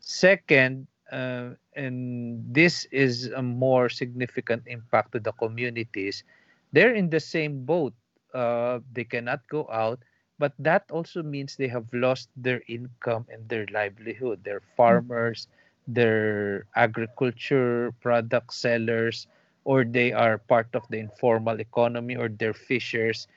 Second 0.00 0.86
uh, 1.12 1.50
and 1.76 2.42
this 2.48 2.86
is 2.90 3.26
a 3.36 3.42
more 3.42 3.88
significant 3.88 4.62
impact 4.66 5.12
to 5.12 5.20
the 5.20 5.32
communities. 5.32 6.24
They're 6.72 6.94
in 6.94 7.10
the 7.10 7.20
same 7.20 7.64
boat. 7.64 7.92
Uh, 8.32 8.80
they 8.92 9.04
cannot 9.04 9.46
go 9.48 9.68
out 9.70 10.00
but 10.38 10.52
that 10.58 10.90
also 10.90 11.22
means 11.22 11.56
they 11.56 11.68
have 11.68 11.86
lost 11.92 12.28
their 12.36 12.62
income 12.68 13.26
and 13.30 13.48
their 13.48 13.66
livelihood. 13.72 14.42
They're 14.44 14.60
mm. 14.60 14.76
farmers 14.76 15.48
they're 15.86 16.64
agriculture 16.76 17.92
product 18.00 18.52
sellers 18.52 19.26
or 19.64 19.84
they 19.84 20.12
are 20.12 20.38
part 20.38 20.68
of 20.74 20.84
the 20.88 20.98
informal 20.98 21.60
economy 21.60 22.16
or 22.16 22.28
they're 22.28 22.56
fishers. 22.56 23.28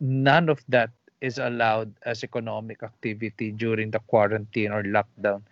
None 0.00 0.48
of 0.48 0.60
that 0.68 0.90
is 1.20 1.38
allowed 1.38 1.94
as 2.02 2.24
economic 2.24 2.82
activity 2.82 3.52
during 3.52 3.90
the 3.90 4.00
quarantine 4.10 4.72
or 4.72 4.82
lockdown. 4.82 5.42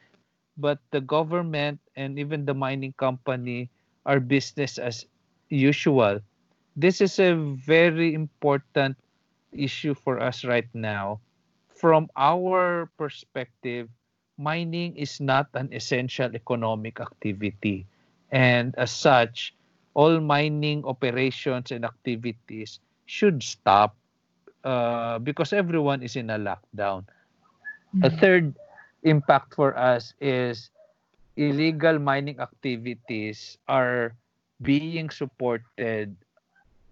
But 0.57 0.79
the 0.91 1.01
government 1.01 1.81
and 1.97 2.19
even 2.19 2.45
the 2.45 2.55
mining 2.55 2.93
company 2.99 3.71
are 4.07 4.21
business 4.21 4.79
as 4.79 5.07
usual. 5.49 6.21
This 6.77 7.01
is 7.01 7.19
a 7.19 7.35
very 7.35 8.15
important 8.15 8.97
issue 9.53 9.95
for 9.95 10.21
us 10.21 10.45
right 10.45 10.69
now. 10.75 11.21
From 11.69 12.09
our 12.17 12.91
perspective, 12.99 13.89
mining 14.37 14.97
is 14.97 15.21
not 15.21 15.49
an 15.55 15.73
essential 15.73 16.35
economic 16.35 17.01
activity. 17.01 17.87
And 18.31 18.75
as 18.77 18.91
such, 18.91 19.55
all 19.95 20.21
mining 20.21 20.85
operations 20.85 21.73
and 21.73 21.85
activities 21.85 22.81
should 23.07 23.43
stop 23.43 23.97
uh, 24.65 25.19
because 25.19 25.53
everyone 25.53 26.03
is 26.03 26.17
in 26.17 26.31
a 26.31 26.39
lockdown. 26.39 27.05
A 28.03 28.11
third 28.11 28.55
impact 29.03 29.55
for 29.55 29.77
us 29.77 30.15
is 30.21 30.71
illegal 31.37 31.99
mining 31.99 32.39
activities 32.39 33.59
are 33.67 34.15
being 34.63 35.11
supported 35.11 36.15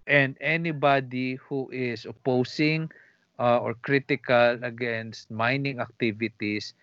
and 0.08 0.36
anybody 0.40 1.36
who 1.36 1.68
is 1.70 2.06
opposing 2.06 2.90
uh, 3.38 3.58
or 3.60 3.74
critical 3.74 4.58
against 4.64 5.30
mining 5.30 5.80
activities 5.80 6.74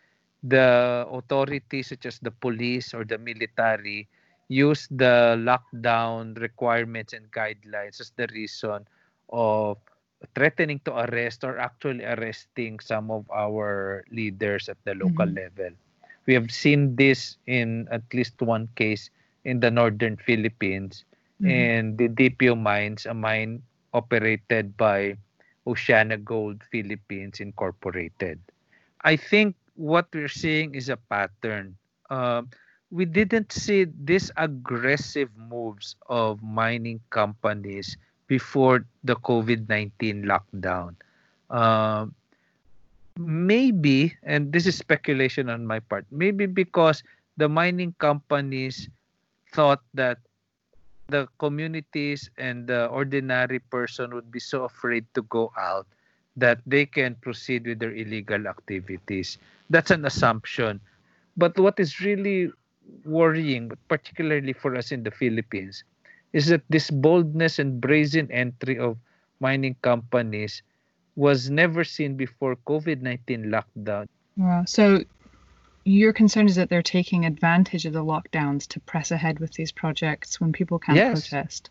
the 0.44 1.05
authorities 1.10 1.88
such 1.89 2.05
as 2.05 2.20
the 2.20 2.32
police 2.32 2.94
or 2.94 3.03
the 3.05 3.17
military 3.17 4.08
use 4.48 4.88
the 4.91 5.36
lockdown 5.39 6.38
requirements 6.39 7.13
and 7.13 7.32
guidelines 7.32 8.00
as 8.01 8.12
the 8.17 8.27
reason 8.34 8.86
of 9.32 9.77
threatening 10.36 10.79
to 10.86 10.94
arrest 11.05 11.44
or 11.44 11.58
actually 11.58 12.03
arresting 12.05 12.79
some 12.79 13.12
of 13.12 13.25
our 13.32 14.03
leaders 14.12 14.70
at 14.70 14.77
the 14.86 14.94
local 14.96 15.27
Mhm. 15.27 15.39
level 15.39 15.70
we 16.25 16.34
have 16.34 16.51
seen 16.51 16.96
this 16.96 17.38
in 17.48 17.88
at 17.91 18.03
least 18.13 18.41
one 18.41 18.67
case 18.75 19.10
in 19.44 19.60
the 19.60 19.72
northern 19.72 20.17
philippines 20.17 21.05
Mhm. 21.42 21.50
and 21.50 21.98
the 21.98 22.08
Didipio 22.10 22.56
Mines, 22.60 23.06
a 23.06 23.13
mine 23.13 23.62
operated 23.94 24.77
by 24.77 25.18
OceanaGold 25.68 26.63
Philippines 26.72 27.39
Incorporated. 27.39 28.39
I 29.01 29.15
think 29.15 29.56
what 29.75 30.08
we're 30.13 30.32
seeing 30.32 30.75
is 30.75 30.89
a 30.89 30.98
pattern. 30.98 31.75
Um, 32.10 32.50
we 32.92 33.06
didn't 33.06 33.51
see 33.51 33.86
these 34.04 34.32
aggressive 34.38 35.30
moves 35.38 35.96
of 36.08 36.42
mining 36.44 37.01
companies 37.10 37.98
before 38.27 38.86
the 39.04 39.15
COVID 39.15 39.68
19 39.70 40.24
lockdown. 40.24 40.96
Um, 41.50 42.13
maybe, 43.18 44.15
and 44.24 44.51
this 44.51 44.65
is 44.68 44.77
speculation 44.77 45.50
on 45.50 45.65
my 45.65 45.80
part, 45.80 46.06
maybe 46.12 46.46
because 46.46 47.04
the 47.38 47.48
mining 47.50 47.94
companies 48.00 48.89
thought 49.54 49.82
that 49.94 50.18
the 51.08 51.28
communities 51.38 52.30
and 52.38 52.68
the 52.68 52.88
ordinary 52.88 53.60
person 53.60 54.14
would 54.14 54.32
be 54.32 54.40
so 54.40 54.64
afraid 54.64 55.06
to 55.14 55.22
go 55.24 55.52
out 55.58 55.88
that 56.38 56.60
they 56.66 56.86
can 56.86 57.16
proceed 57.16 57.66
with 57.66 57.80
their 57.80 57.94
illegal 57.94 58.48
activities. 58.48 59.38
That's 59.70 59.92
an 59.92 60.06
assumption. 60.06 60.82
But 61.38 61.58
what 61.60 61.80
is 61.80 62.02
really 62.02 62.52
worrying, 63.06 63.72
particularly 63.88 64.54
for 64.54 64.76
us 64.76 64.92
in 64.92 65.04
the 65.04 65.12
Philippines, 65.12 65.84
is 66.34 66.48
that 66.48 66.62
this 66.70 66.92
boldness 66.92 67.60
and 67.60 67.80
brazen 67.80 68.30
entry 68.32 68.78
of 68.78 68.98
mining 69.40 69.76
companies 69.82 70.62
was 71.16 71.50
never 71.50 71.84
seen 71.84 72.16
before 72.16 72.58
COVID 72.68 73.02
19 73.02 73.46
lockdown. 73.46 74.08
Wow. 74.36 74.64
So 74.68 75.04
your 75.86 76.13
concern 76.13 76.48
is 76.48 76.56
that 76.56 76.70
they're 76.70 76.82
taking 76.82 77.25
advantage 77.25 77.86
of 77.86 77.94
the 77.94 78.04
lockdowns 78.04 78.68
to 78.68 78.80
press 78.82 79.12
ahead 79.12 79.39
with 79.39 79.54
these 79.54 79.72
projects 79.72 80.42
when 80.42 80.51
people 80.51 80.80
can't 80.80 80.98
Yes. 80.98 81.30
protest. 81.30 81.70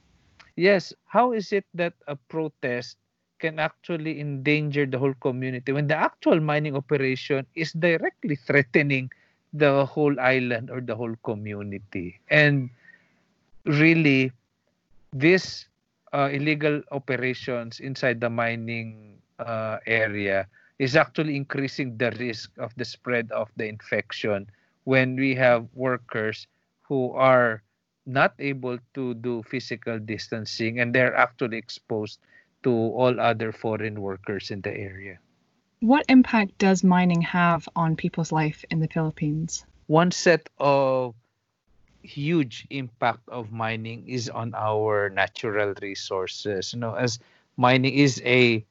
Yes, 0.57 0.95
how 1.07 1.33
is 1.33 1.53
it 1.53 1.67
that 1.75 1.95
a 2.07 2.15
protest 2.15 2.97
can 3.41 3.59
actually 3.59 4.21
endanger 4.21 4.87
the 4.87 4.99
whole 4.99 5.15
community 5.15 5.73
when 5.73 5.89
the 5.89 5.97
actual 5.97 6.39
mining 6.39 6.77
operation 6.77 7.45
is 7.57 7.73
directly 7.73 8.37
threatening 8.37 9.11
the 9.53 9.85
whole 9.85 10.19
island 10.21 10.71
or 10.71 10.81
the 10.81 10.95
whole 10.95 11.15
community? 11.25 12.21
And 12.31 12.71
really, 13.67 14.31
this 15.13 15.67
uh, 16.13 16.31
illegal 16.31 16.83
operations 16.93 17.81
inside 17.81 18.21
the 18.21 18.31
mining 18.31 19.19
uh, 19.41 19.79
area 19.87 20.47
is 20.79 20.97
actually 20.97 21.37
increasing 21.37 21.97
the 21.97 22.11
risk 22.19 22.51
of 22.59 22.75
the 22.77 22.85
spread 22.85 23.31
of 23.33 23.51
the 23.57 23.67
infection 23.67 24.49
when 24.85 25.17
we 25.17 25.35
have 25.35 25.67
workers 25.75 26.47
who 26.83 27.13
are 27.13 27.63
not 28.07 28.35
able 28.39 28.79
to 28.93 29.15
do 29.15 29.43
physical 29.45 29.99
distancing 29.99 30.81
and 30.81 30.95
they're 30.95 31.17
actually 31.17 31.57
exposed 31.57 32.19
to 32.63 32.71
all 32.71 33.21
other 33.21 33.53
foreign 33.53 34.01
workers 34.01 34.51
in 34.51 34.61
the 34.61 34.71
area. 34.71 35.19
What 35.81 36.05
impact 36.09 36.59
does 36.59 36.83
mining 36.83 37.23
have 37.23 37.69
on 37.77 37.97
people's 37.97 38.33
life 38.33 38.65
in 38.71 38.81
the 38.81 38.89
Philippines? 38.89 39.65
One 39.87 40.11
set 40.11 40.49
of 40.59 41.15
huge 42.03 42.67
impact 42.71 43.29
of 43.29 43.53
mining 43.53 44.09
is 44.09 44.29
on 44.29 44.55
our 44.55 45.11
natural 45.11 45.75
resources. 45.81 46.73
You 46.73 46.81
know, 46.81 46.95
as 46.95 47.19
mining 47.57 47.95
is 47.95 48.21
a 48.25 48.65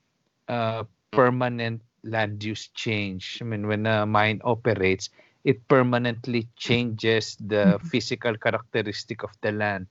uh, 0.48 0.83
permanent 1.12 1.81
land 2.03 2.43
use 2.43 2.67
change. 2.69 3.39
I 3.41 3.45
mean, 3.45 3.67
when 3.67 3.86
a 3.86 4.05
mine 4.05 4.41
operates, 4.43 5.10
it 5.43 5.67
permanently 5.67 6.48
changes 6.55 7.38
the 7.39 7.79
Mhm. 7.81 7.91
physical 7.91 8.36
characteristic 8.38 9.24
of 9.24 9.31
the 9.41 9.51
land. 9.51 9.88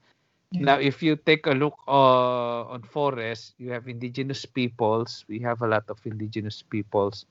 Yeah. 0.52 0.60
Now, 0.60 0.78
if 0.78 1.02
you 1.02 1.16
take 1.16 1.46
a 1.46 1.52
look 1.52 1.74
uh, 1.88 2.64
on 2.74 2.82
forests, 2.82 3.54
you 3.58 3.70
have 3.72 3.88
indigenous 3.88 4.44
peoples. 4.46 5.24
We 5.28 5.40
have 5.40 5.62
a 5.62 5.66
lot 5.68 5.84
of 5.90 5.98
indigenous 6.06 6.62
peoples. 6.62 7.26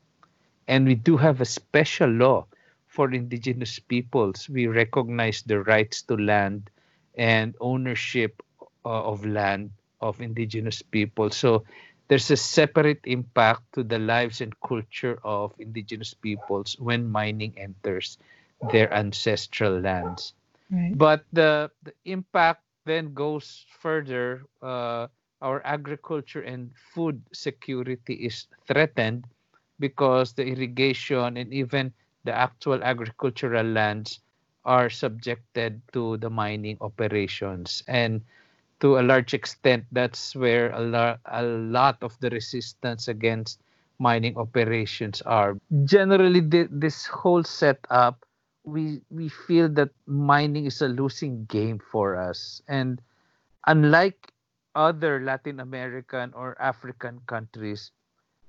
And 0.68 0.86
we 0.88 0.96
do 0.96 1.18
have 1.18 1.42
a 1.42 1.46
special 1.46 2.10
law 2.10 2.48
for 2.88 3.12
indigenous 3.14 3.80
peoples. 3.80 4.50
We 4.50 4.68
recognize 4.68 5.42
the 5.44 5.62
rights 5.62 6.02
to 6.04 6.16
land 6.18 6.70
and 7.16 7.56
ownership 7.60 8.42
uh, 8.86 9.04
of 9.04 9.26
land 9.26 9.72
of 10.02 10.22
indigenous 10.22 10.82
people. 10.82 11.30
So 11.30 11.64
there's 12.12 12.32
a 12.32 12.38
separate 12.38 13.00
impact 13.08 13.64
to 13.74 13.84
the 13.84 14.00
lives 14.00 14.42
and 14.42 14.60
culture 14.62 15.20
of 15.24 15.54
indigenous 15.60 16.14
peoples 16.14 16.76
when 16.80 17.08
mining 17.10 17.58
enters 17.58 18.20
their 18.72 18.92
ancestral 18.94 19.80
lands 19.80 20.36
Right. 20.72 20.98
but 20.98 21.26
the, 21.34 21.72
the 21.84 21.94
impact 22.06 22.64
then 22.86 23.14
goes 23.14 23.66
further 23.80 24.44
uh, 24.62 25.08
our 25.42 25.62
agriculture 25.66 26.42
and 26.42 26.72
food 26.94 27.22
security 27.34 28.14
is 28.16 28.48
threatened 28.68 29.26
because 29.80 30.34
the 30.34 30.46
irrigation 30.46 31.38
and 31.38 31.54
even 31.54 31.94
the 32.26 32.34
actual 32.34 32.84
agricultural 32.84 33.66
lands 33.66 34.20
are 34.66 34.90
subjected 34.90 35.82
to 35.94 36.18
the 36.18 36.30
mining 36.30 36.78
operations 36.82 37.84
and 37.88 38.22
to 38.82 39.00
a 39.00 39.04
large 39.04 39.34
extent 39.34 39.86
that's 39.92 40.36
where 40.36 40.70
a, 40.72 41.20
a 41.26 41.44
lot 41.44 41.98
of 42.02 42.18
the 42.20 42.30
resistance 42.30 43.08
against 43.08 43.62
mining 44.00 44.36
operations 44.38 45.22
are 45.22 45.58
generally 45.86 46.42
th- 46.42 46.70
this 46.72 47.06
whole 47.06 47.44
setup 47.44 48.26
we 48.64 49.02
we 49.10 49.30
feel 49.30 49.70
that 49.70 49.90
mining 50.06 50.66
is 50.66 50.82
a 50.82 50.88
losing 50.90 51.46
game 51.46 51.80
for 51.80 52.16
us 52.16 52.62
and 52.68 53.02
unlike 53.68 54.34
other 54.76 55.22
latin 55.22 55.60
american 55.60 56.34
or 56.34 56.60
african 56.62 57.20
countries 57.28 57.92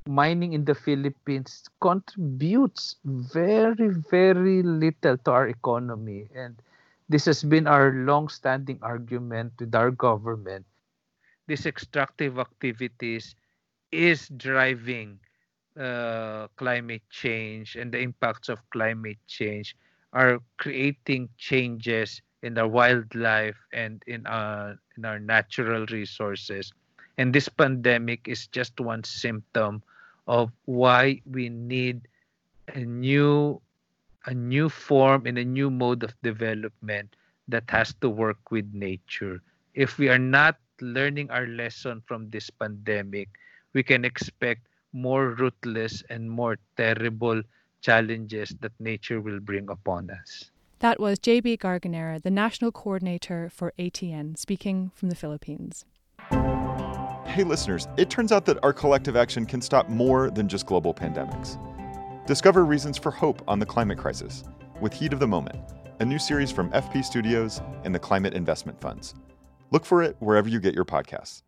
mining 0.06 0.52
in 0.52 0.64
the 0.64 0.74
Philippines 0.74 1.68
contributes 1.80 2.96
very, 3.04 3.90
very 4.10 4.62
little 4.62 5.16
to 5.18 5.30
our 5.30 5.48
economy. 5.48 6.28
And 6.34 6.56
this 7.12 7.26
has 7.26 7.44
been 7.44 7.66
our 7.66 7.92
long-standing 7.92 8.78
argument 8.80 9.52
with 9.60 9.74
our 9.74 9.90
government. 9.90 10.64
These 11.46 11.66
extractive 11.66 12.38
activities 12.38 13.36
is 13.92 14.28
driving 14.36 15.20
uh, 15.78 16.48
climate 16.56 17.02
change 17.10 17.76
and 17.76 17.92
the 17.92 17.98
impacts 17.98 18.48
of 18.48 18.58
climate 18.70 19.18
change 19.26 19.76
are 20.12 20.40
creating 20.56 21.28
changes 21.38 22.20
in 22.42 22.58
our 22.58 22.68
wildlife 22.68 23.56
and 23.72 24.02
in 24.06 24.26
our 24.26 24.76
in 24.96 25.04
our 25.04 25.18
natural 25.18 25.86
resources 25.86 26.72
and 27.18 27.32
this 27.32 27.48
pandemic 27.48 28.28
is 28.28 28.46
just 28.48 28.80
one 28.80 29.04
symptom 29.04 29.82
of 30.26 30.50
why 30.64 31.20
we 31.24 31.48
need 31.48 32.08
a 32.74 32.80
new 32.80 33.60
a 34.26 34.34
new 34.34 34.68
form 34.68 35.26
and 35.26 35.38
a 35.38 35.44
new 35.44 35.70
mode 35.70 36.02
of 36.02 36.14
development 36.22 37.14
that 37.48 37.64
has 37.68 37.94
to 38.00 38.08
work 38.08 38.50
with 38.50 38.68
nature. 38.72 39.42
If 39.74 39.98
we 39.98 40.08
are 40.08 40.18
not 40.18 40.56
learning 40.80 41.30
our 41.30 41.46
lesson 41.46 42.02
from 42.06 42.30
this 42.30 42.50
pandemic, 42.50 43.28
we 43.72 43.82
can 43.82 44.04
expect 44.04 44.68
more 44.92 45.30
ruthless 45.30 46.02
and 46.10 46.30
more 46.30 46.58
terrible 46.76 47.42
challenges 47.80 48.54
that 48.60 48.72
nature 48.78 49.20
will 49.20 49.40
bring 49.40 49.68
upon 49.70 50.10
us. 50.10 50.50
That 50.80 51.00
was 51.00 51.18
JB 51.18 51.58
Garganera, 51.58 52.20
the 52.20 52.30
National 52.30 52.72
Coordinator 52.72 53.48
for 53.50 53.72
ATM, 53.78 54.36
speaking 54.36 54.90
from 54.94 55.08
the 55.08 55.14
Philippines. 55.14 55.84
Hey, 57.24 57.44
listeners, 57.44 57.88
it 57.96 58.10
turns 58.10 58.30
out 58.30 58.44
that 58.46 58.62
our 58.62 58.72
collective 58.72 59.16
action 59.16 59.46
can 59.46 59.62
stop 59.62 59.88
more 59.88 60.30
than 60.30 60.48
just 60.48 60.66
global 60.66 60.92
pandemics. 60.92 61.56
Discover 62.24 62.64
reasons 62.64 62.96
for 62.96 63.10
hope 63.10 63.42
on 63.48 63.58
the 63.58 63.66
climate 63.66 63.98
crisis 63.98 64.44
with 64.80 64.92
Heat 64.92 65.12
of 65.12 65.18
the 65.18 65.26
Moment, 65.26 65.58
a 65.98 66.04
new 66.04 66.20
series 66.20 66.52
from 66.52 66.70
FP 66.70 67.04
Studios 67.04 67.60
and 67.82 67.92
the 67.92 67.98
Climate 67.98 68.32
Investment 68.32 68.80
Funds. 68.80 69.16
Look 69.72 69.84
for 69.84 70.04
it 70.04 70.14
wherever 70.20 70.48
you 70.48 70.60
get 70.60 70.72
your 70.72 70.84
podcasts. 70.84 71.42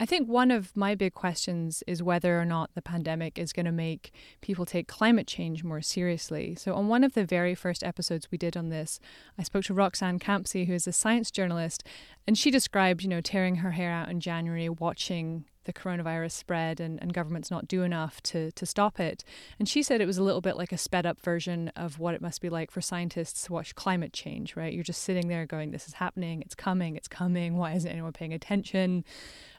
I 0.00 0.06
think 0.06 0.28
one 0.28 0.50
of 0.50 0.76
my 0.76 0.96
big 0.96 1.14
questions 1.14 1.84
is 1.86 2.02
whether 2.02 2.40
or 2.40 2.44
not 2.44 2.74
the 2.74 2.82
pandemic 2.82 3.38
is 3.38 3.52
going 3.52 3.66
to 3.66 3.72
make 3.72 4.12
people 4.40 4.66
take 4.66 4.88
climate 4.88 5.28
change 5.28 5.62
more 5.62 5.82
seriously. 5.82 6.56
So, 6.56 6.74
on 6.74 6.88
one 6.88 7.04
of 7.04 7.14
the 7.14 7.24
very 7.24 7.54
first 7.54 7.84
episodes 7.84 8.28
we 8.30 8.38
did 8.38 8.56
on 8.56 8.70
this, 8.70 8.98
I 9.38 9.44
spoke 9.44 9.64
to 9.64 9.74
Roxanne 9.74 10.18
Khamsi, 10.18 10.66
who 10.66 10.74
is 10.74 10.88
a 10.88 10.92
science 10.92 11.30
journalist, 11.30 11.84
and 12.26 12.36
she 12.36 12.50
described, 12.50 13.02
you 13.04 13.08
know, 13.08 13.20
tearing 13.20 13.56
her 13.56 13.72
hair 13.72 13.92
out 13.92 14.08
in 14.08 14.18
January, 14.18 14.68
watching 14.68 15.44
the 15.64 15.72
coronavirus 15.72 16.32
spread 16.32 16.80
and, 16.80 17.00
and 17.02 17.12
governments 17.12 17.50
not 17.50 17.66
do 17.66 17.82
enough 17.82 18.22
to, 18.22 18.52
to 18.52 18.66
stop 18.66 19.00
it. 19.00 19.24
And 19.58 19.68
she 19.68 19.82
said 19.82 20.00
it 20.00 20.06
was 20.06 20.18
a 20.18 20.22
little 20.22 20.40
bit 20.40 20.56
like 20.56 20.72
a 20.72 20.78
sped 20.78 21.06
up 21.06 21.20
version 21.20 21.70
of 21.74 21.98
what 21.98 22.14
it 22.14 22.20
must 22.20 22.40
be 22.40 22.48
like 22.48 22.70
for 22.70 22.80
scientists 22.80 23.44
to 23.44 23.52
watch 23.52 23.74
climate 23.74 24.12
change, 24.12 24.56
right? 24.56 24.72
You're 24.72 24.84
just 24.84 25.02
sitting 25.02 25.28
there 25.28 25.46
going, 25.46 25.70
this 25.70 25.88
is 25.88 25.94
happening, 25.94 26.42
it's 26.42 26.54
coming, 26.54 26.96
it's 26.96 27.08
coming, 27.08 27.56
why 27.56 27.72
isn't 27.72 27.90
anyone 27.90 28.12
paying 28.12 28.34
attention? 28.34 29.04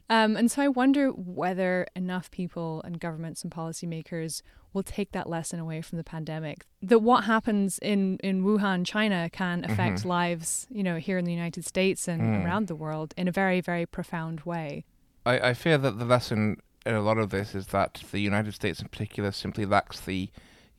Um, 0.09 0.37
and 0.37 0.51
so 0.51 0.61
I 0.61 0.67
wonder 0.67 1.09
whether 1.09 1.87
enough 1.95 2.29
people 2.29 2.81
and 2.83 2.99
governments 2.99 3.43
and 3.43 3.51
policymakers 3.51 4.41
will 4.71 4.83
take 4.83 5.11
that 5.13 5.27
lesson 5.29 5.59
away 5.59 5.81
from 5.81 5.97
the 5.97 6.03
pandemic. 6.03 6.65
That 6.81 6.99
what 6.99 7.23
happens 7.23 7.79
in, 7.79 8.17
in 8.17 8.43
Wuhan, 8.43 8.85
China, 8.85 9.29
can 9.31 9.63
affect 9.63 9.99
Mhm. 10.03 10.05
lives, 10.05 10.67
you 10.69 10.83
know, 10.83 10.97
here 10.97 11.17
in 11.17 11.25
the 11.25 11.31
United 11.33 11.65
States 11.65 12.07
and 12.07 12.21
Mm. 12.21 12.45
around 12.45 12.67
the 12.67 12.75
world 12.75 13.13
in 13.17 13.27
a 13.27 13.31
very, 13.31 13.61
very 13.61 13.85
profound 13.85 14.41
way. 14.41 14.85
I, 15.25 15.39
I 15.49 15.53
fear 15.53 15.77
that 15.79 15.97
the 15.97 16.05
lesson 16.05 16.57
in 16.85 16.93
a 16.93 17.01
lot 17.01 17.17
of 17.17 17.31
this 17.31 17.55
is 17.55 17.67
that 17.67 18.03
the 18.11 18.19
United 18.19 18.53
States 18.53 18.79
in 18.81 18.89
particular 18.89 19.31
simply 19.31 19.65
lacks 19.65 19.99
the 20.01 20.29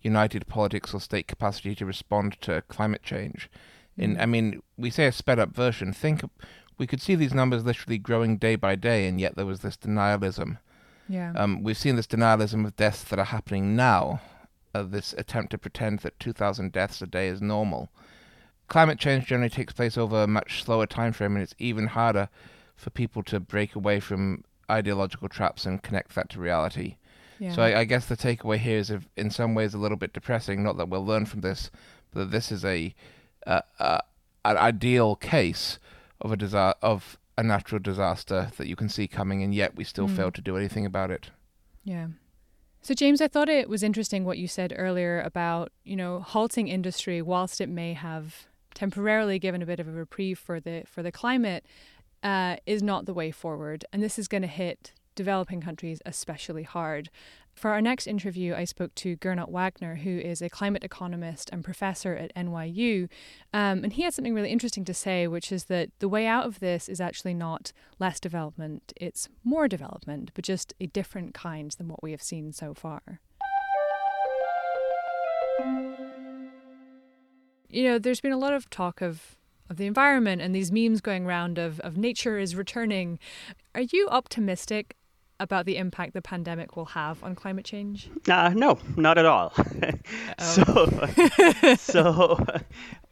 united 0.03 0.47
politics 0.47 0.95
or 0.95 1.01
state 1.01 1.27
capacity 1.27 1.75
to 1.75 1.85
respond 1.85 2.41
to 2.43 2.63
climate 2.69 3.03
change. 3.03 3.51
In 3.97 4.21
I 4.21 4.27
mean, 4.27 4.63
we 4.77 4.91
say 4.91 5.07
a 5.07 5.11
sped 5.13 5.39
up 5.41 5.53
version. 5.57 5.93
Think 5.93 6.23
we 6.79 6.87
could 6.87 7.01
see 7.01 7.15
these 7.15 7.35
numbers 7.35 7.65
literally 7.65 7.99
growing 7.99 8.37
day 8.37 8.57
by 8.57 8.75
day, 8.75 9.07
and 9.07 9.21
yet 9.21 9.37
there 9.37 9.47
was 9.47 9.61
this 9.61 9.77
denialism. 9.77 10.59
Yeah. 11.09 11.33
Um, 11.37 11.63
we've 11.63 11.79
seen 11.79 11.97
this 11.97 12.07
denialism 12.07 12.67
of 12.67 12.77
deaths 12.77 13.05
that 13.05 13.19
are 13.19 13.27
happening 13.27 13.77
now. 13.77 14.21
Uh, 14.75 14.83
this 14.83 15.15
attempt 15.17 15.53
to 15.53 15.59
pretend 15.59 16.01
that 16.01 16.19
2,000 16.21 16.73
deaths 16.73 17.01
a 17.01 17.07
day 17.07 17.29
is 17.29 17.41
normal. 17.41 17.89
Climate 18.69 18.99
change 18.99 19.27
generally 19.27 19.49
takes 19.49 19.73
place 19.73 19.97
over 19.97 20.25
a 20.25 20.27
much 20.27 20.63
slower 20.65 20.87
time 20.87 21.13
frame, 21.13 21.37
and 21.37 21.43
it's 21.43 21.55
even 21.59 21.87
harder 21.87 22.29
for 22.75 22.91
people 22.91 23.23
to 23.23 23.41
break 23.41 23.75
away 23.75 24.01
from 24.01 24.45
ideological 24.71 25.29
traps 25.29 25.65
and 25.65 25.83
connect 25.83 26.15
that 26.15 26.29
to 26.31 26.41
reality. 26.41 26.97
yeah. 27.39 27.53
So 27.53 27.63
I, 27.63 27.81
I 27.81 27.85
guess 27.85 28.07
the 28.07 28.17
takeaway 28.17 28.59
here 28.59 28.79
is, 28.79 28.91
if, 28.91 29.09
in 29.17 29.31
some 29.31 29.55
ways, 29.55 29.73
a 29.73 29.79
little 29.79 29.97
bit 29.97 30.13
depressing. 30.13 30.63
Not 30.63 30.77
that 30.77 30.89
we'll 30.89 31.07
learn 31.07 31.25
from 31.25 31.41
this, 31.41 31.71
but 32.13 32.21
that 32.21 32.31
this 32.31 32.53
is 32.53 32.65
a 32.65 32.95
uh, 33.47 33.61
uh, 33.79 34.01
an 34.45 34.57
ideal 34.57 35.17
case 35.17 35.79
of 36.21 36.33
a 36.33 36.37
disa- 36.37 36.75
of 36.83 37.19
a 37.39 37.43
natural 37.43 37.79
disaster 37.79 38.51
that 38.57 38.67
you 38.67 38.77
can 38.77 38.89
see 38.89 39.07
coming, 39.07 39.43
and 39.43 39.55
yet 39.55 39.77
we 39.77 39.85
still 39.85 40.09
Mm. 40.09 40.17
fail 40.17 40.31
to 40.33 40.41
do 40.41 40.57
anything 40.57 40.87
about 40.87 41.11
it. 41.11 41.31
Yeah. 41.85 42.09
So, 42.81 42.95
James, 42.95 43.21
I 43.21 43.29
thought 43.29 43.49
it 43.49 43.69
was 43.69 43.83
interesting 43.83 44.25
what 44.25 44.39
you 44.39 44.47
said 44.49 44.73
earlier 44.77 45.21
about, 45.21 45.73
you 45.85 45.97
know, 45.97 46.21
halting 46.21 46.69
industry, 46.69 47.21
whilst 47.21 47.61
it 47.61 47.69
may 47.69 47.95
have 47.95 48.47
temporarily 48.75 49.39
given 49.39 49.61
a 49.63 49.67
bit 49.67 49.81
of 49.81 49.89
a 49.89 49.93
reprieve 49.93 50.39
for 50.39 50.61
the 50.61 50.85
for 50.87 51.03
the 51.03 51.13
climate, 51.13 51.67
uh, 52.23 52.57
is 52.67 52.83
not 52.83 53.07
the 53.07 53.15
way 53.15 53.31
forward. 53.31 53.85
And 53.93 54.03
this 54.03 54.19
is 54.19 54.29
going 54.29 54.43
to 54.43 54.49
hit 54.49 54.93
developing 55.15 55.61
countries 55.61 56.01
especially 56.07 56.63
hard. 56.63 57.11
For 57.57 57.71
our 57.71 57.81
next 57.81 58.07
interview, 58.07 58.55
I 58.55 58.65
spoke 58.65 58.95
to 58.97 59.17
Gernot 59.17 59.49
Wagner, 59.49 59.97
who 59.97 60.19
is 60.19 60.43
a 60.43 60.51
climate 60.51 60.85
economist 60.85 61.49
and 61.51 61.65
professor 61.65 62.15
at 62.15 62.35
NYU. 62.35 63.09
Um, 63.55 63.83
and 63.83 63.95
he 63.95 64.03
had 64.03 64.13
something 64.13 64.35
really 64.35 64.51
interesting 64.51 64.85
to 64.85 64.93
say, 64.93 65.27
which 65.27 65.51
is 65.51 65.65
that 65.65 65.89
the 65.99 66.09
way 66.09 66.27
out 66.27 66.45
of 66.45 66.61
this 66.61 66.87
is 66.87 67.01
actually 67.01 67.33
not 67.33 67.73
less 67.99 68.21
development, 68.21 68.93
it's 68.95 69.31
more 69.43 69.69
development, 69.69 70.33
but 70.35 70.45
just 70.45 70.75
a 70.81 70.87
different 70.87 71.33
kind 71.33 71.71
than 71.71 71.89
what 71.89 72.03
we 72.03 72.11
have 72.11 72.23
seen 72.23 72.53
so 72.53 72.75
far. 72.75 73.21
You 77.71 77.85
know, 77.85 77.99
there's 77.99 78.21
been 78.21 78.33
a 78.33 78.39
lot 78.39 78.53
of 78.53 78.69
talk 78.69 79.01
of 79.01 79.39
of 79.69 79.79
the 79.79 79.87
environment 79.87 80.41
and 80.41 80.55
these 80.55 80.71
memes 80.71 81.01
going 81.01 81.27
around 81.27 81.59
of, 81.59 81.81
of 81.81 81.97
nature 81.97 82.39
is 82.39 82.55
returning. 82.55 83.19
Are 83.75 83.81
you 83.81 84.07
optimistic 84.09 84.95
about 85.39 85.67
the 85.67 85.77
impact 85.77 86.15
the 86.15 86.23
pandemic 86.23 86.77
will 86.77 86.87
have 86.87 87.23
on 87.23 87.35
climate 87.35 87.65
change? 87.65 88.09
Uh, 88.29 88.53
no, 88.55 88.79
not 88.97 89.19
at 89.19 89.27
all. 89.27 89.53
so, 90.39 91.09
so 91.79 92.45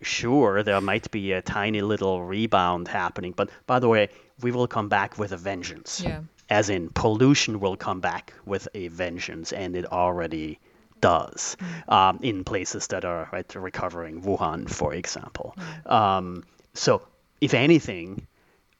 sure, 0.01 0.63
there 0.63 0.81
might 0.81 1.11
be 1.11 1.33
a 1.33 1.43
tiny 1.43 1.83
little 1.83 2.23
rebound 2.23 2.89
happening, 2.89 3.33
but 3.37 3.51
by 3.67 3.79
the 3.79 3.89
way, 3.89 4.09
we 4.41 4.51
will 4.51 4.67
come 4.67 4.89
back 4.89 5.19
with 5.19 5.33
a 5.33 5.37
vengeance. 5.37 6.01
Yeah. 6.05 6.21
As 6.51 6.69
in, 6.69 6.91
pollution 6.91 7.61
will 7.61 7.77
come 7.77 8.01
back 8.01 8.35
with 8.45 8.69
a 8.75 8.89
vengeance, 8.89 9.53
and 9.53 9.77
it 9.77 9.91
already 9.91 10.59
does 11.01 11.57
um, 11.89 12.19
in 12.23 12.45
places 12.45 12.87
that 12.89 13.05
are 13.05 13.29
right 13.33 13.55
recovering, 13.55 14.23
Wuhan, 14.23 14.69
for 14.69 14.95
example. 14.95 15.57
Um, 15.87 16.45
so, 16.75 17.03
if 17.41 17.55
anything, 17.55 18.27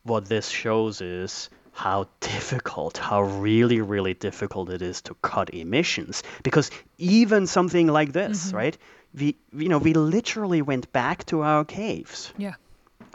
what 0.05 0.27
this 0.27 0.49
shows 0.49 1.01
is 1.01 1.51
how 1.75 2.07
difficult, 2.21 2.97
how 2.99 3.23
really, 3.23 3.81
really 3.81 4.15
difficult 4.15 4.71
it 4.71 4.81
is 4.81 5.03
to 5.03 5.15
cut 5.23 5.53
emissions. 5.53 6.23
Because 6.43 6.71
even 6.99 7.47
something 7.47 7.89
like 7.89 8.13
this, 8.13 8.53
right? 8.53 8.79
We, 9.13 9.37
you 9.53 9.69
know, 9.69 9.79
we 9.79 9.93
literally 9.93 10.63
went 10.63 10.93
back 10.93 11.27
to 11.27 11.43
our 11.43 11.65
caves, 11.65 12.33
Yeah. 12.39 12.55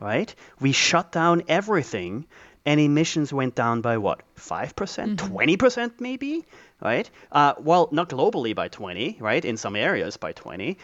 right? 0.01 0.33
We 0.59 0.73
shut 0.73 1.11
down 1.11 1.43
everything, 1.47 2.25
and 2.65 2.79
emissions 2.79 3.31
went 3.31 3.55
down 3.55 3.81
by 3.81 3.97
what? 3.97 4.21
Five 4.35 4.75
percent, 4.75 5.19
twenty 5.19 5.55
percent, 5.57 5.99
maybe, 6.01 6.45
right? 6.81 7.09
Uh, 7.31 7.53
well, 7.59 7.87
not 7.91 8.09
globally 8.09 8.53
by 8.53 8.67
twenty, 8.67 9.17
right? 9.21 9.43
In 9.43 9.55
some 9.57 9.75
areas 9.77 10.17
by 10.17 10.33
twenty, 10.33 10.77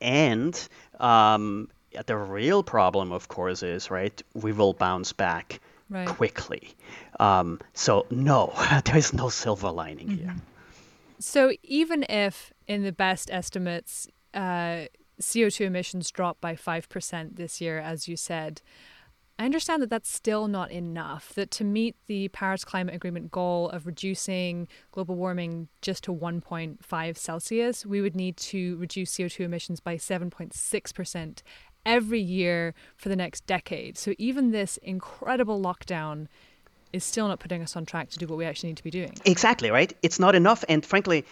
and 0.00 0.68
um, 0.98 1.68
the 2.06 2.16
real 2.16 2.62
problem, 2.62 3.12
of 3.12 3.28
course, 3.28 3.62
is 3.62 3.90
right. 3.90 4.22
We 4.34 4.52
will 4.52 4.72
bounce 4.72 5.12
back 5.12 5.60
Right. 5.88 6.08
quickly. 6.08 6.74
Um, 7.20 7.60
so 7.72 8.06
no, 8.10 8.52
there 8.84 8.96
is 8.96 9.12
no 9.12 9.28
silver 9.28 9.70
lining 9.70 10.08
here. 10.08 10.34
So 11.18 11.52
even 11.62 12.04
if, 12.08 12.52
in 12.66 12.82
the 12.82 12.92
best 12.92 13.30
estimates, 13.30 14.08
uh, 14.34 14.86
CO2 15.20 15.66
emissions 15.66 16.10
drop 16.10 16.40
by 16.40 16.54
5% 16.54 17.36
this 17.36 17.60
year, 17.60 17.78
as 17.78 18.06
you 18.06 18.16
said, 18.16 18.60
I 19.38 19.44
understand 19.44 19.82
that 19.82 19.90
that's 19.90 20.10
still 20.10 20.48
not 20.48 20.70
enough. 20.70 21.34
That 21.34 21.50
to 21.52 21.64
meet 21.64 21.94
the 22.06 22.28
Paris 22.28 22.64
Climate 22.64 22.94
Agreement 22.94 23.30
goal 23.30 23.68
of 23.68 23.86
reducing 23.86 24.66
global 24.92 25.14
warming 25.14 25.68
just 25.82 26.04
to 26.04 26.14
1.5 26.14 27.16
Celsius, 27.18 27.84
we 27.84 28.00
would 28.00 28.16
need 28.16 28.38
to 28.38 28.76
reduce 28.78 29.14
CO2 29.14 29.40
emissions 29.40 29.78
by 29.78 29.96
7.6% 29.96 31.42
every 31.86 32.20
year 32.20 32.74
for 32.96 33.08
the 33.08 33.16
next 33.16 33.46
decade. 33.46 33.96
So 33.96 34.12
even 34.18 34.50
this 34.50 34.76
incredible 34.78 35.58
lockdown 35.62 36.26
is 36.92 37.04
still 37.04 37.28
not 37.28 37.40
putting 37.40 37.62
us 37.62 37.76
on 37.76 37.86
track 37.86 38.10
to 38.10 38.18
do 38.18 38.26
what 38.26 38.36
we 38.36 38.44
actually 38.44 38.70
need 38.70 38.76
to 38.76 38.84
be 38.84 38.90
doing. 38.90 39.14
Exactly, 39.24 39.70
right? 39.70 39.96
It's 40.02 40.18
not 40.18 40.34
enough. 40.34 40.64
And 40.68 40.84
frankly, 40.84 41.24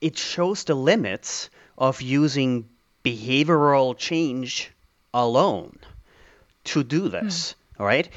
it 0.00 0.16
shows 0.16 0.64
the 0.64 0.74
limits 0.74 1.50
of 1.76 2.00
using 2.00 2.68
behavioral 3.04 3.96
change 3.96 4.70
alone 5.12 5.78
to 6.64 6.84
do 6.84 7.08
this, 7.08 7.54
all 7.78 7.86
right? 7.86 8.08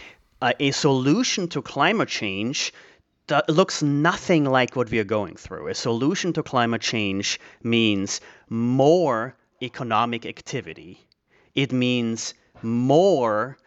Uh, 0.41 0.53
a 0.59 0.71
solution 0.71 1.47
to 1.47 1.61
climate 1.61 2.09
change 2.09 2.73
that 3.27 3.49
looks 3.49 3.81
nothing 3.81 4.45
like 4.45 4.75
what 4.75 4.89
we 4.89 4.99
are 4.99 5.05
going 5.05 5.35
through. 5.35 5.67
A 5.67 5.75
solution 5.75 6.33
to 6.33 6.43
climate 6.43 6.81
change 6.81 7.39
means 7.63 8.19
more 8.49 9.35
economic 9.61 10.25
activity. 10.25 10.99
It 11.55 11.71
means 11.71 12.33
more 12.61 13.57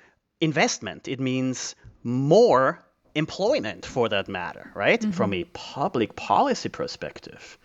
investment. 0.40 1.08
It 1.08 1.20
means 1.20 1.74
more 2.02 2.84
employment 3.14 3.86
for 3.86 4.08
that 4.08 4.28
matter, 4.28 4.70
right? 4.74 5.02
From 5.14 5.32
a 5.32 5.44
public 5.44 6.16
policy 6.16 6.68
perspective. 6.68 7.58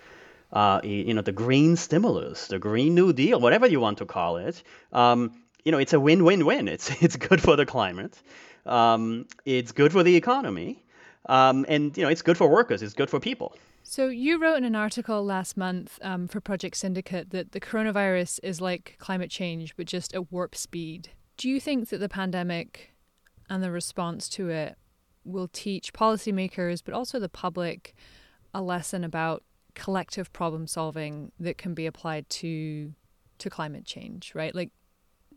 Uh, 0.51 0.79
you 0.83 1.13
know, 1.13 1.21
the 1.21 1.31
green 1.31 1.75
stimulus, 1.75 2.47
the 2.47 2.59
green 2.59 2.95
new 2.95 3.13
deal, 3.13 3.39
whatever 3.39 3.67
you 3.67 3.79
want 3.79 3.99
to 3.99 4.05
call 4.05 4.37
it. 4.37 4.63
Um, 4.91 5.31
you 5.63 5.71
know, 5.71 5.77
it's 5.77 5.93
a 5.93 5.99
win-win-win. 5.99 6.67
It's 6.67 6.89
it's 7.03 7.15
good 7.15 7.41
for 7.41 7.55
the 7.55 7.65
climate. 7.65 8.19
Um, 8.65 9.27
it's 9.45 9.71
good 9.71 9.91
for 9.91 10.03
the 10.03 10.15
economy. 10.15 10.83
Um, 11.27 11.65
and 11.67 11.95
you 11.95 12.03
know, 12.03 12.09
it's 12.09 12.23
good 12.23 12.37
for 12.37 12.49
workers. 12.49 12.81
It's 12.81 12.93
good 12.93 13.09
for 13.09 13.19
people. 13.19 13.55
So, 13.89 14.09
you 14.09 14.37
wrote 14.37 14.57
in 14.57 14.65
an 14.65 14.75
article 14.75 15.25
last 15.25 15.57
month 15.57 15.97
um, 16.03 16.27
for 16.27 16.39
Project 16.39 16.77
Syndicate 16.77 17.31
that 17.31 17.53
the 17.53 17.59
coronavirus 17.59 18.39
is 18.43 18.61
like 18.61 18.97
climate 18.99 19.31
change, 19.31 19.75
but 19.75 19.87
just 19.87 20.13
at 20.13 20.31
warp 20.31 20.53
speed. 20.55 21.09
Do 21.37 21.49
you 21.49 21.59
think 21.59 21.89
that 21.89 21.97
the 21.97 22.07
pandemic 22.07 22.93
and 23.49 23.63
the 23.63 23.71
response 23.71 24.29
to 24.29 24.49
it 24.49 24.77
will 25.23 25.47
teach 25.47 25.91
policymakers, 25.91 26.83
but 26.85 26.93
also 26.93 27.19
the 27.19 27.29
public, 27.29 27.95
a 28.53 28.61
lesson 28.61 29.03
about 29.03 29.43
collective 29.73 30.31
problem 30.33 30.67
solving 30.67 31.31
that 31.39 31.57
can 31.57 31.73
be 31.73 31.87
applied 31.87 32.29
to 32.29 32.93
to 33.39 33.49
climate 33.49 33.85
change? 33.85 34.33
Right, 34.35 34.53
like 34.53 34.69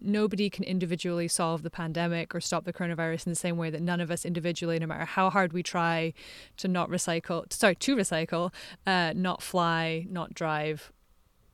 nobody 0.05 0.51
can 0.51 0.65
individually 0.65 1.29
solve 1.29 1.63
the 1.63 1.71
pandemic 1.71 2.35
or 2.35 2.41
stop 2.41 2.65
the 2.65 2.73
coronavirus 2.73 3.27
in 3.27 3.33
the 3.33 3.37
same 3.37 3.57
way 3.57 3.71
that 3.71 3.83
none 3.83 4.01
of 4.01 4.11
us 4.11 4.25
individually, 4.25 4.79
no 4.79 4.87
matter 4.87 5.05
how 5.05 5.31
hard 5.31 5.53
we 5.53 5.63
try 5.63 6.13
to 6.59 6.69
not 6.69 6.89
recycle, 6.89 7.51
sorry, 7.53 7.75
to 7.77 7.97
recycle, 7.97 8.53
uh, 8.87 9.13
not 9.15 9.43
fly, 9.43 10.07
not 10.11 10.35
drive, 10.35 10.93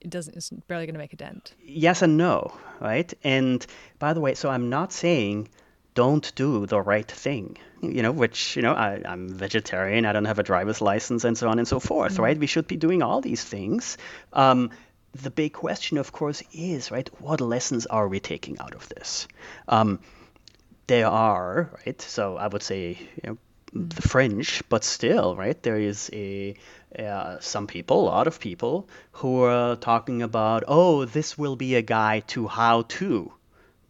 it 0.00 0.10
doesn't, 0.10 0.36
it's 0.36 0.50
barely 0.68 0.86
going 0.86 0.94
to 0.94 0.98
make 0.98 1.12
a 1.12 1.16
dent. 1.16 1.54
yes 1.60 2.02
and 2.02 2.16
no, 2.16 2.52
right? 2.80 3.12
And 3.24 3.64
by 3.98 4.12
the 4.12 4.20
way, 4.20 4.34
so 4.34 4.48
I'm 4.48 4.70
not 4.70 4.92
saying 4.92 5.48
don't 5.94 6.32
do 6.36 6.64
the 6.66 6.80
right 6.80 7.10
thing, 7.10 7.58
you 7.82 8.02
know, 8.02 8.12
which, 8.12 8.54
you 8.54 8.62
know, 8.62 8.72
I, 8.72 9.02
I'm 9.04 9.28
vegetarian, 9.28 10.06
I 10.06 10.12
don't 10.12 10.26
have 10.26 10.38
a 10.38 10.44
driver's 10.44 10.80
license, 10.80 11.24
and 11.24 11.36
so 11.36 11.48
on 11.48 11.58
and 11.58 11.66
so 11.66 11.80
forth, 11.80 12.20
right? 12.20 12.38
We 12.38 12.46
should 12.46 12.68
be 12.68 12.76
doing 12.76 13.02
all 13.02 13.20
these 13.20 13.42
things. 13.42 13.98
Um, 14.32 14.70
the 15.22 15.30
big 15.30 15.52
question, 15.52 15.98
of 15.98 16.12
course, 16.12 16.42
is, 16.52 16.90
right, 16.90 17.08
what 17.20 17.40
lessons 17.40 17.86
are 17.86 18.08
we 18.08 18.20
taking 18.20 18.58
out 18.58 18.74
of 18.74 18.88
this? 18.88 19.28
Um, 19.68 20.00
there 20.86 21.08
are, 21.08 21.70
right? 21.84 22.00
So 22.00 22.36
I 22.36 22.46
would 22.46 22.62
say, 22.62 22.98
you 23.22 23.30
know, 23.30 23.38
the 23.72 24.02
fringe, 24.02 24.62
but 24.68 24.84
still, 24.84 25.36
right? 25.36 25.62
There 25.62 25.78
is 25.78 26.10
a 26.12 26.54
uh, 26.98 27.38
some 27.40 27.66
people, 27.66 28.00
a 28.00 28.10
lot 28.10 28.26
of 28.26 28.40
people, 28.40 28.88
who 29.12 29.42
are 29.42 29.76
talking 29.76 30.22
about, 30.22 30.64
oh, 30.66 31.04
this 31.04 31.36
will 31.36 31.56
be 31.56 31.74
a 31.74 31.82
guide 31.82 32.26
to 32.28 32.48
how 32.48 32.82
to 32.82 33.30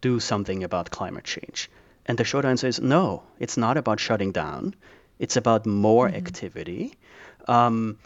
do 0.01 0.19
something 0.19 0.63
about 0.63 0.91
climate 0.91 1.23
change. 1.23 1.69
And 2.05 2.17
the 2.17 2.23
short 2.23 2.45
answer 2.45 2.67
is 2.67 2.81
no, 2.81 3.23
it's 3.39 3.57
not 3.57 3.77
about 3.77 3.99
shutting 3.99 4.31
down. 4.31 4.75
It's 5.19 5.37
about 5.37 5.65
more 5.65 6.07
activity. 6.07 6.95
Um, 7.47 7.97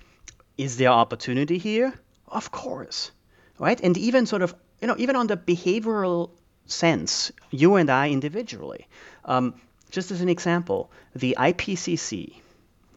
is 0.57 0.77
there 0.77 0.89
opportunity 0.89 1.57
here? 1.57 1.93
Of 2.33 2.49
course, 2.49 3.11
right? 3.59 3.79
And 3.81 3.95
even 3.95 4.25
sort 4.25 4.41
of, 4.41 4.55
you 4.81 4.87
know, 4.87 4.95
even 4.97 5.15
on 5.15 5.27
the 5.27 5.37
behavioral 5.37 6.31
sense, 6.65 7.31
you 7.51 7.75
and 7.75 7.89
I 7.91 8.09
individually. 8.09 8.87
Um, 9.23 9.53
just 9.91 10.09
as 10.09 10.21
an 10.21 10.29
example, 10.29 10.89
the 11.15 11.35
IPCC, 11.39 12.33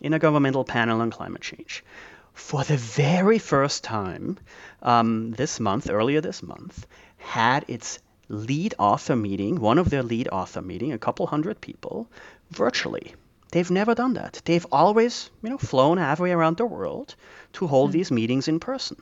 Intergovernmental 0.03 0.67
Panel 0.67 1.03
on 1.03 1.11
Climate 1.11 1.43
Change, 1.43 1.85
for 2.33 2.65
the 2.65 2.79
very 2.79 3.39
first 3.39 3.85
time 3.85 4.39
um, 4.81 5.33
this 5.33 5.61
month, 5.61 5.91
earlier 5.91 6.23
this 6.23 6.43
month, 6.43 6.87
had 7.19 7.67
its 7.69 7.99
lead 8.29 8.75
author 8.79 9.17
meeting, 9.17 9.61
one 9.61 9.79
of 9.79 9.91
their 9.91 10.03
lead 10.03 10.29
author 10.29 10.63
meeting, 10.63 10.93
a 10.93 10.99
couple 10.99 11.27
hundred 11.27 11.61
people, 11.61 12.11
virtually. 12.51 13.15
They've 13.53 13.71
never 13.71 13.95
done 13.95 14.15
that. 14.15 14.41
They've 14.47 14.67
always, 14.73 15.31
you 15.43 15.51
know, 15.51 15.59
flown 15.59 15.99
halfway 15.99 16.33
around 16.33 16.57
the 16.57 16.67
world 16.67 17.15
to 17.55 17.67
hold 17.67 17.93
these 17.93 18.11
meetings 18.11 18.49
in 18.49 18.61
person. 18.61 18.97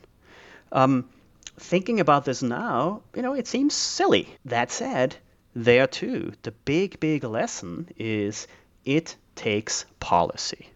Um, 0.75 1.09
thinking 1.57 2.01
about 2.01 2.27
this 2.27 2.43
now, 2.43 3.01
you 3.17 3.23
know, 3.23 3.33
it 3.33 3.47
seems 3.47 3.75
silly. 3.75 4.29
That 4.45 4.71
said, 4.71 5.17
there 5.55 5.87
too, 5.87 6.33
the 6.43 6.51
big, 6.51 7.01
big 7.01 7.25
lesson 7.25 7.89
is 7.97 8.47
it 8.85 9.17
takes 9.35 9.87
policy 10.01 10.69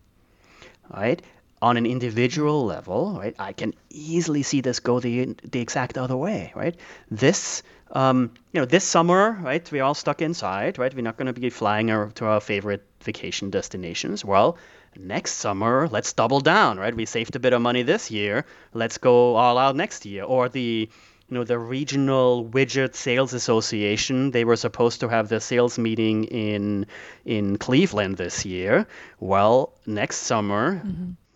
right? 0.94 1.20
On 1.61 1.76
an 1.76 1.87
individual 1.87 2.64
level, 2.64 3.18
right? 3.18 3.34
I 3.38 3.52
can 3.52 3.74
easily 3.90 4.42
see 4.42 4.61
this 4.61 4.80
go 4.80 5.00
the 5.00 5.34
the 5.42 5.61
exact 5.61 5.98
other 5.98 6.16
way, 6.16 6.52
right? 6.54 6.76
This, 7.11 7.62
um, 7.92 8.32
you 8.52 8.61
know, 8.61 8.64
this 8.64 8.84
summer, 8.84 9.32
right? 9.42 9.70
We're 9.72 9.82
all 9.82 9.94
stuck 9.94 10.22
inside, 10.22 10.78
right? 10.78 10.94
We're 10.94 11.02
not 11.02 11.16
going 11.16 11.32
to 11.32 11.40
be 11.40 11.50
flying 11.50 11.90
our, 11.90 12.11
to 12.12 12.26
our 12.26 12.40
favorite 12.40 12.84
vacation 13.02 13.50
destinations. 13.50 14.24
Well, 14.24 14.56
next 14.98 15.34
summer, 15.34 15.88
let's 15.90 16.12
double 16.12 16.40
down, 16.40 16.78
right? 16.78 16.94
We 16.94 17.06
saved 17.06 17.37
a 17.37 17.38
bit 17.38 17.52
of 17.52 17.62
money 17.62 17.82
this 17.82 18.11
year. 18.11 18.44
Let's 18.74 18.98
go 18.98 19.37
all 19.37 19.56
out 19.56 19.76
next 19.76 20.04
year. 20.04 20.24
Or 20.24 20.48
the 20.48 20.88
you 21.28 21.34
know 21.34 21.44
the 21.44 21.58
regional 21.58 22.44
widget 22.44 22.94
sales 22.94 23.34
association 23.34 24.30
they 24.30 24.44
were 24.44 24.56
supposed 24.56 25.00
to 25.00 25.08
have 25.08 25.28
their 25.28 25.40
sales 25.40 25.78
meeting 25.78 26.24
in 26.24 26.87
in 27.26 27.58
cleveland 27.58 28.16
this 28.16 28.46
year 28.46 28.87
well 29.20 29.74
next 29.84 30.20
summer 30.20 30.82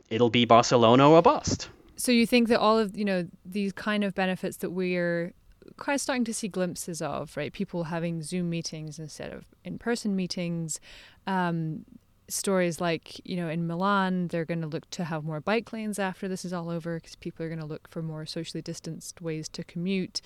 it'll 0.09 0.31
be 0.31 0.47
barcelona 0.47 1.11
or 1.11 1.21
bust 1.21 1.69
So 1.97 2.11
you 2.11 2.27
think 2.27 2.49
that 2.49 2.59
all 2.59 2.79
of 2.79 2.97
you 2.97 3.05
know 3.05 3.29
these 3.45 3.73
kind 3.73 4.03
of 4.03 4.15
benefits 4.15 4.57
that 4.59 4.71
we're 4.71 5.35
kind 5.77 5.95
of 5.95 6.01
starting 6.01 6.25
to 6.25 6.35
see 6.35 6.49
glimpses 6.49 7.01
of, 7.03 7.37
right? 7.37 7.53
People 7.53 7.85
having 7.85 8.23
Zoom 8.23 8.51
meetings 8.51 8.99
instead 8.99 9.33
of 9.33 9.45
in-person 9.65 10.17
meetings. 10.17 10.81
Um, 11.27 11.85
stories 12.29 12.81
like 12.81 13.21
you 13.29 13.37
know 13.37 13.49
in 13.49 13.67
Milan, 13.67 14.29
they're 14.29 14.45
going 14.45 14.61
to 14.63 14.67
look 14.67 14.89
to 14.91 15.05
have 15.05 15.25
more 15.25 15.41
bike 15.41 15.73
lanes 15.73 15.99
after 15.99 16.29
this 16.29 16.45
is 16.45 16.53
all 16.53 16.71
over 16.71 16.97
because 16.97 17.17
people 17.17 17.45
are 17.45 17.49
going 17.49 17.61
to 17.61 17.67
look 17.67 17.89
for 17.89 18.03
more 18.03 18.27
socially 18.27 18.63
distanced 18.63 19.21
ways 19.21 19.49
to 19.51 19.65
commute. 19.65 20.21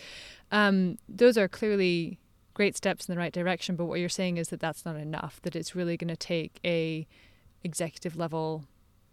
Um, 0.53 0.99
those 1.09 1.37
are 1.39 1.49
clearly 1.49 2.19
great 2.55 2.77
steps 2.77 3.07
in 3.07 3.15
the 3.15 3.19
right 3.19 3.33
direction, 3.33 3.77
but 3.77 3.85
what 3.85 4.01
you're 4.01 4.09
saying 4.09 4.39
is 4.39 4.49
that 4.49 4.61
that's 4.61 4.85
not 4.85 4.97
enough. 4.97 5.41
That 5.43 5.57
it's 5.57 5.75
really 5.75 5.97
going 5.97 6.09
to 6.09 6.17
take 6.17 6.59
a 6.65 7.07
executive 7.65 8.17
level 8.17 8.65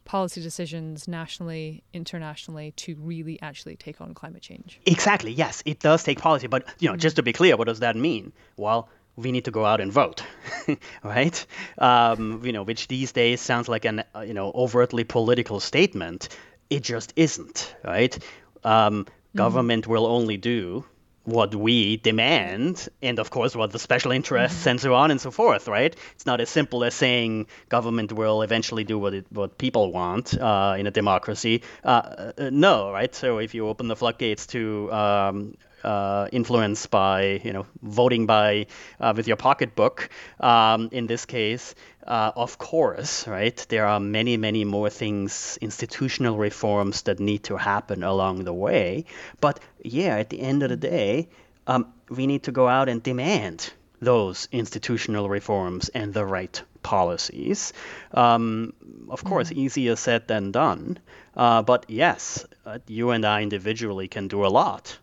policy 0.06 0.42
decisions 0.42 1.08
nationally, 1.08 1.84
internationally 1.94 2.72
to 2.76 2.96
really 3.00 3.42
actually 3.42 3.76
take 3.76 4.02
on 4.02 4.14
climate 4.14 4.42
change. 4.42 4.80
Exactly. 4.86 5.32
Yes, 5.32 5.64
it 5.66 5.80
does 5.80 6.04
take 6.04 6.20
policy, 6.20 6.48
but 6.48 6.68
you 6.80 6.90
know, 6.90 6.96
just 6.96 7.16
to 7.16 7.24
be 7.24 7.34
clear, 7.34 7.56
what 7.56 7.68
does 7.68 7.80
that 7.80 7.96
mean? 7.96 8.34
Well, 8.58 8.90
we 9.16 9.32
need 9.32 9.46
to 9.46 9.52
go 9.52 9.66
out 9.66 9.82
and 9.82 9.92
vote, 9.92 10.24
right? 11.04 11.46
Um, 11.78 12.42
you 12.44 12.52
know, 12.52 12.64
which 12.64 12.88
these 12.88 13.12
days 13.12 13.42
sounds 13.42 13.68
like 13.68 13.86
an 13.86 14.04
uh, 14.16 14.22
you 14.22 14.34
know 14.34 14.52
overtly 14.54 15.04
political 15.04 15.60
statement. 15.60 16.30
It 16.70 16.82
just 16.84 17.14
isn't, 17.16 17.76
right? 17.84 18.18
Um, 18.64 19.06
Government 19.36 19.88
will 19.88 20.06
only 20.06 20.38
do 20.38 20.86
what 21.24 21.56
we 21.56 21.98
demand, 21.98 22.88
and 23.02 23.18
of 23.18 23.30
course, 23.32 23.56
what 23.56 23.72
the 23.72 23.80
special 23.80 24.12
interests 24.12 24.68
and 24.68 24.80
so 24.80 24.94
on 24.94 25.10
and 25.10 25.20
so 25.22 25.32
forth, 25.32 25.68
right? 25.68 25.96
It's 26.16 26.26
not 26.26 26.42
as 26.42 26.50
simple 26.50 26.84
as 26.84 26.94
saying 26.94 27.48
government 27.70 28.12
will 28.12 28.42
eventually 28.42 28.84
do 28.84 29.00
what 29.00 29.14
it, 29.14 29.26
what 29.32 29.58
people 29.58 29.92
want 29.92 30.38
uh, 30.38 30.76
in 30.78 30.86
a 30.86 30.92
democracy. 30.92 31.64
Uh, 31.84 32.32
uh, 32.38 32.50
no, 32.52 32.92
right? 32.92 33.14
So 33.16 33.40
if 33.40 33.56
you 33.56 33.68
open 33.70 33.88
the 33.88 33.96
floodgates 33.96 34.46
to 34.48 34.92
um, 34.92 35.56
uh, 35.84 36.28
influenced 36.32 36.90
by 36.90 37.42
you 37.44 37.54
know 37.54 37.66
voting 37.82 38.26
by 38.26 38.68
uh, 39.00 39.14
with 39.16 39.28
your 39.28 39.38
pocketbook. 39.38 40.10
Um, 40.40 40.90
in 40.92 41.08
this 41.08 41.26
case, 41.26 41.76
uh, 42.08 42.32
of 42.36 42.58
course, 42.58 43.28
right? 43.28 43.66
There 43.70 43.86
are 43.86 44.00
many, 44.00 44.38
many 44.38 44.66
more 44.66 44.90
things, 44.90 45.58
institutional 45.62 46.38
reforms 46.38 47.04
that 47.04 47.20
need 47.20 47.44
to 47.46 47.58
happen 47.58 48.04
along 48.04 48.44
the 48.44 48.54
way. 48.54 49.06
But 49.40 49.60
yeah, 49.84 50.18
at 50.18 50.30
the 50.30 50.42
end 50.42 50.64
of 50.64 50.70
the 50.70 50.78
day, 50.78 51.30
um, 51.68 51.94
we 52.10 52.28
need 52.28 52.44
to 52.44 52.52
go 52.52 52.68
out 52.68 52.90
and 52.90 53.02
demand 53.02 53.72
those 54.02 54.48
institutional 54.52 55.30
reforms 55.30 55.90
and 55.90 56.14
the 56.14 56.26
right 56.26 56.62
policies. 56.82 57.74
Um, 58.14 58.74
of 59.10 59.24
course, 59.24 59.50
mm. 59.50 59.58
easier 59.58 59.96
said 59.96 60.28
than 60.28 60.52
done. 60.52 61.00
Uh, 61.36 61.62
but 61.62 61.86
yes, 61.88 62.46
uh, 62.66 62.80
you 62.88 63.12
and 63.12 63.26
I 63.26 63.42
individually 63.42 64.08
can 64.08 64.28
do 64.28 64.46
a 64.46 64.48
lot. 64.48 64.98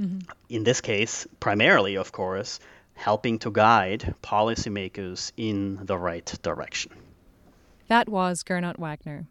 Mm-hmm. 0.00 0.18
In 0.48 0.64
this 0.64 0.80
case, 0.80 1.26
primarily, 1.40 1.96
of 1.96 2.12
course, 2.12 2.60
helping 2.94 3.38
to 3.40 3.50
guide 3.50 4.14
policymakers 4.22 5.32
in 5.36 5.80
the 5.84 5.98
right 5.98 6.26
direction. 6.42 6.92
That 7.88 8.08
was 8.08 8.42
Gernot 8.42 8.78
Wagner. 8.78 9.26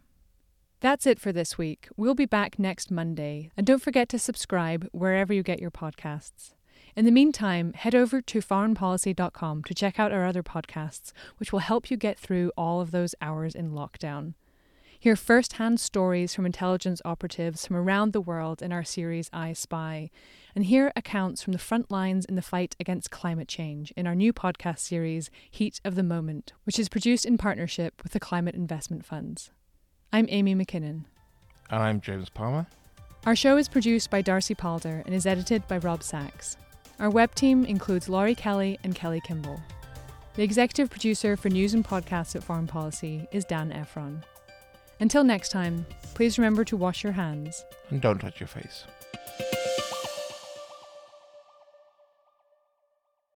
That's 0.80 1.06
it 1.06 1.18
for 1.18 1.32
this 1.32 1.58
week. 1.58 1.88
We'll 1.96 2.14
be 2.14 2.26
back 2.26 2.58
next 2.58 2.90
Monday, 2.90 3.50
and 3.56 3.66
don't 3.66 3.82
forget 3.82 4.08
to 4.10 4.18
subscribe 4.18 4.88
wherever 4.92 5.32
you 5.32 5.42
get 5.42 5.60
your 5.60 5.70
podcasts. 5.70 6.52
In 6.94 7.04
the 7.04 7.10
meantime, 7.10 7.72
head 7.74 7.94
over 7.94 8.22
to 8.22 8.38
foreignpolicy.com 8.40 9.64
to 9.64 9.74
check 9.74 9.98
out 9.98 10.12
our 10.12 10.24
other 10.24 10.42
podcasts, 10.42 11.12
which 11.36 11.52
will 11.52 11.60
help 11.60 11.90
you 11.90 11.96
get 11.96 12.18
through 12.18 12.52
all 12.56 12.80
of 12.80 12.90
those 12.90 13.14
hours 13.20 13.54
in 13.54 13.72
lockdown. 13.72 14.34
Hear 14.98 15.14
first 15.14 15.54
hand 15.54 15.78
stories 15.78 16.34
from 16.34 16.46
intelligence 16.46 17.02
operatives 17.04 17.66
from 17.66 17.76
around 17.76 18.12
the 18.12 18.20
world 18.20 18.62
in 18.62 18.72
our 18.72 18.82
series 18.82 19.28
I 19.32 19.52
Spy, 19.52 20.10
and 20.54 20.64
hear 20.64 20.90
accounts 20.96 21.42
from 21.42 21.52
the 21.52 21.58
front 21.58 21.90
lines 21.90 22.24
in 22.24 22.34
the 22.34 22.42
fight 22.42 22.74
against 22.80 23.10
climate 23.10 23.46
change 23.46 23.92
in 23.96 24.06
our 24.06 24.14
new 24.14 24.32
podcast 24.32 24.78
series, 24.78 25.30
Heat 25.50 25.80
of 25.84 25.96
the 25.96 26.02
Moment, 26.02 26.54
which 26.64 26.78
is 26.78 26.88
produced 26.88 27.26
in 27.26 27.36
partnership 27.36 28.02
with 28.02 28.12
the 28.12 28.20
Climate 28.20 28.54
Investment 28.54 29.04
Funds. 29.04 29.50
I'm 30.12 30.26
Amy 30.30 30.54
McKinnon. 30.54 31.04
And 31.68 31.82
I'm 31.82 32.00
James 32.00 32.30
Palmer. 32.30 32.66
Our 33.26 33.36
show 33.36 33.58
is 33.58 33.68
produced 33.68 34.10
by 34.10 34.22
Darcy 34.22 34.54
Palder 34.54 35.02
and 35.04 35.14
is 35.14 35.26
edited 35.26 35.68
by 35.68 35.78
Rob 35.78 36.02
Sachs. 36.02 36.56
Our 36.98 37.10
web 37.10 37.34
team 37.34 37.66
includes 37.66 38.08
Laurie 38.08 38.34
Kelly 38.34 38.78
and 38.82 38.94
Kelly 38.94 39.20
Kimball. 39.20 39.60
The 40.36 40.42
executive 40.42 40.88
producer 40.88 41.36
for 41.36 41.50
news 41.50 41.74
and 41.74 41.84
podcasts 41.84 42.34
at 42.34 42.42
Foreign 42.42 42.66
Policy 42.66 43.26
is 43.30 43.44
Dan 43.44 43.72
Ephron. 43.72 44.24
Until 45.00 45.24
next 45.24 45.50
time, 45.50 45.86
please 46.14 46.38
remember 46.38 46.64
to 46.64 46.76
wash 46.76 47.02
your 47.04 47.12
hands. 47.12 47.64
And 47.90 48.00
don't 48.00 48.18
touch 48.18 48.40
your 48.40 48.48
face. 48.48 48.84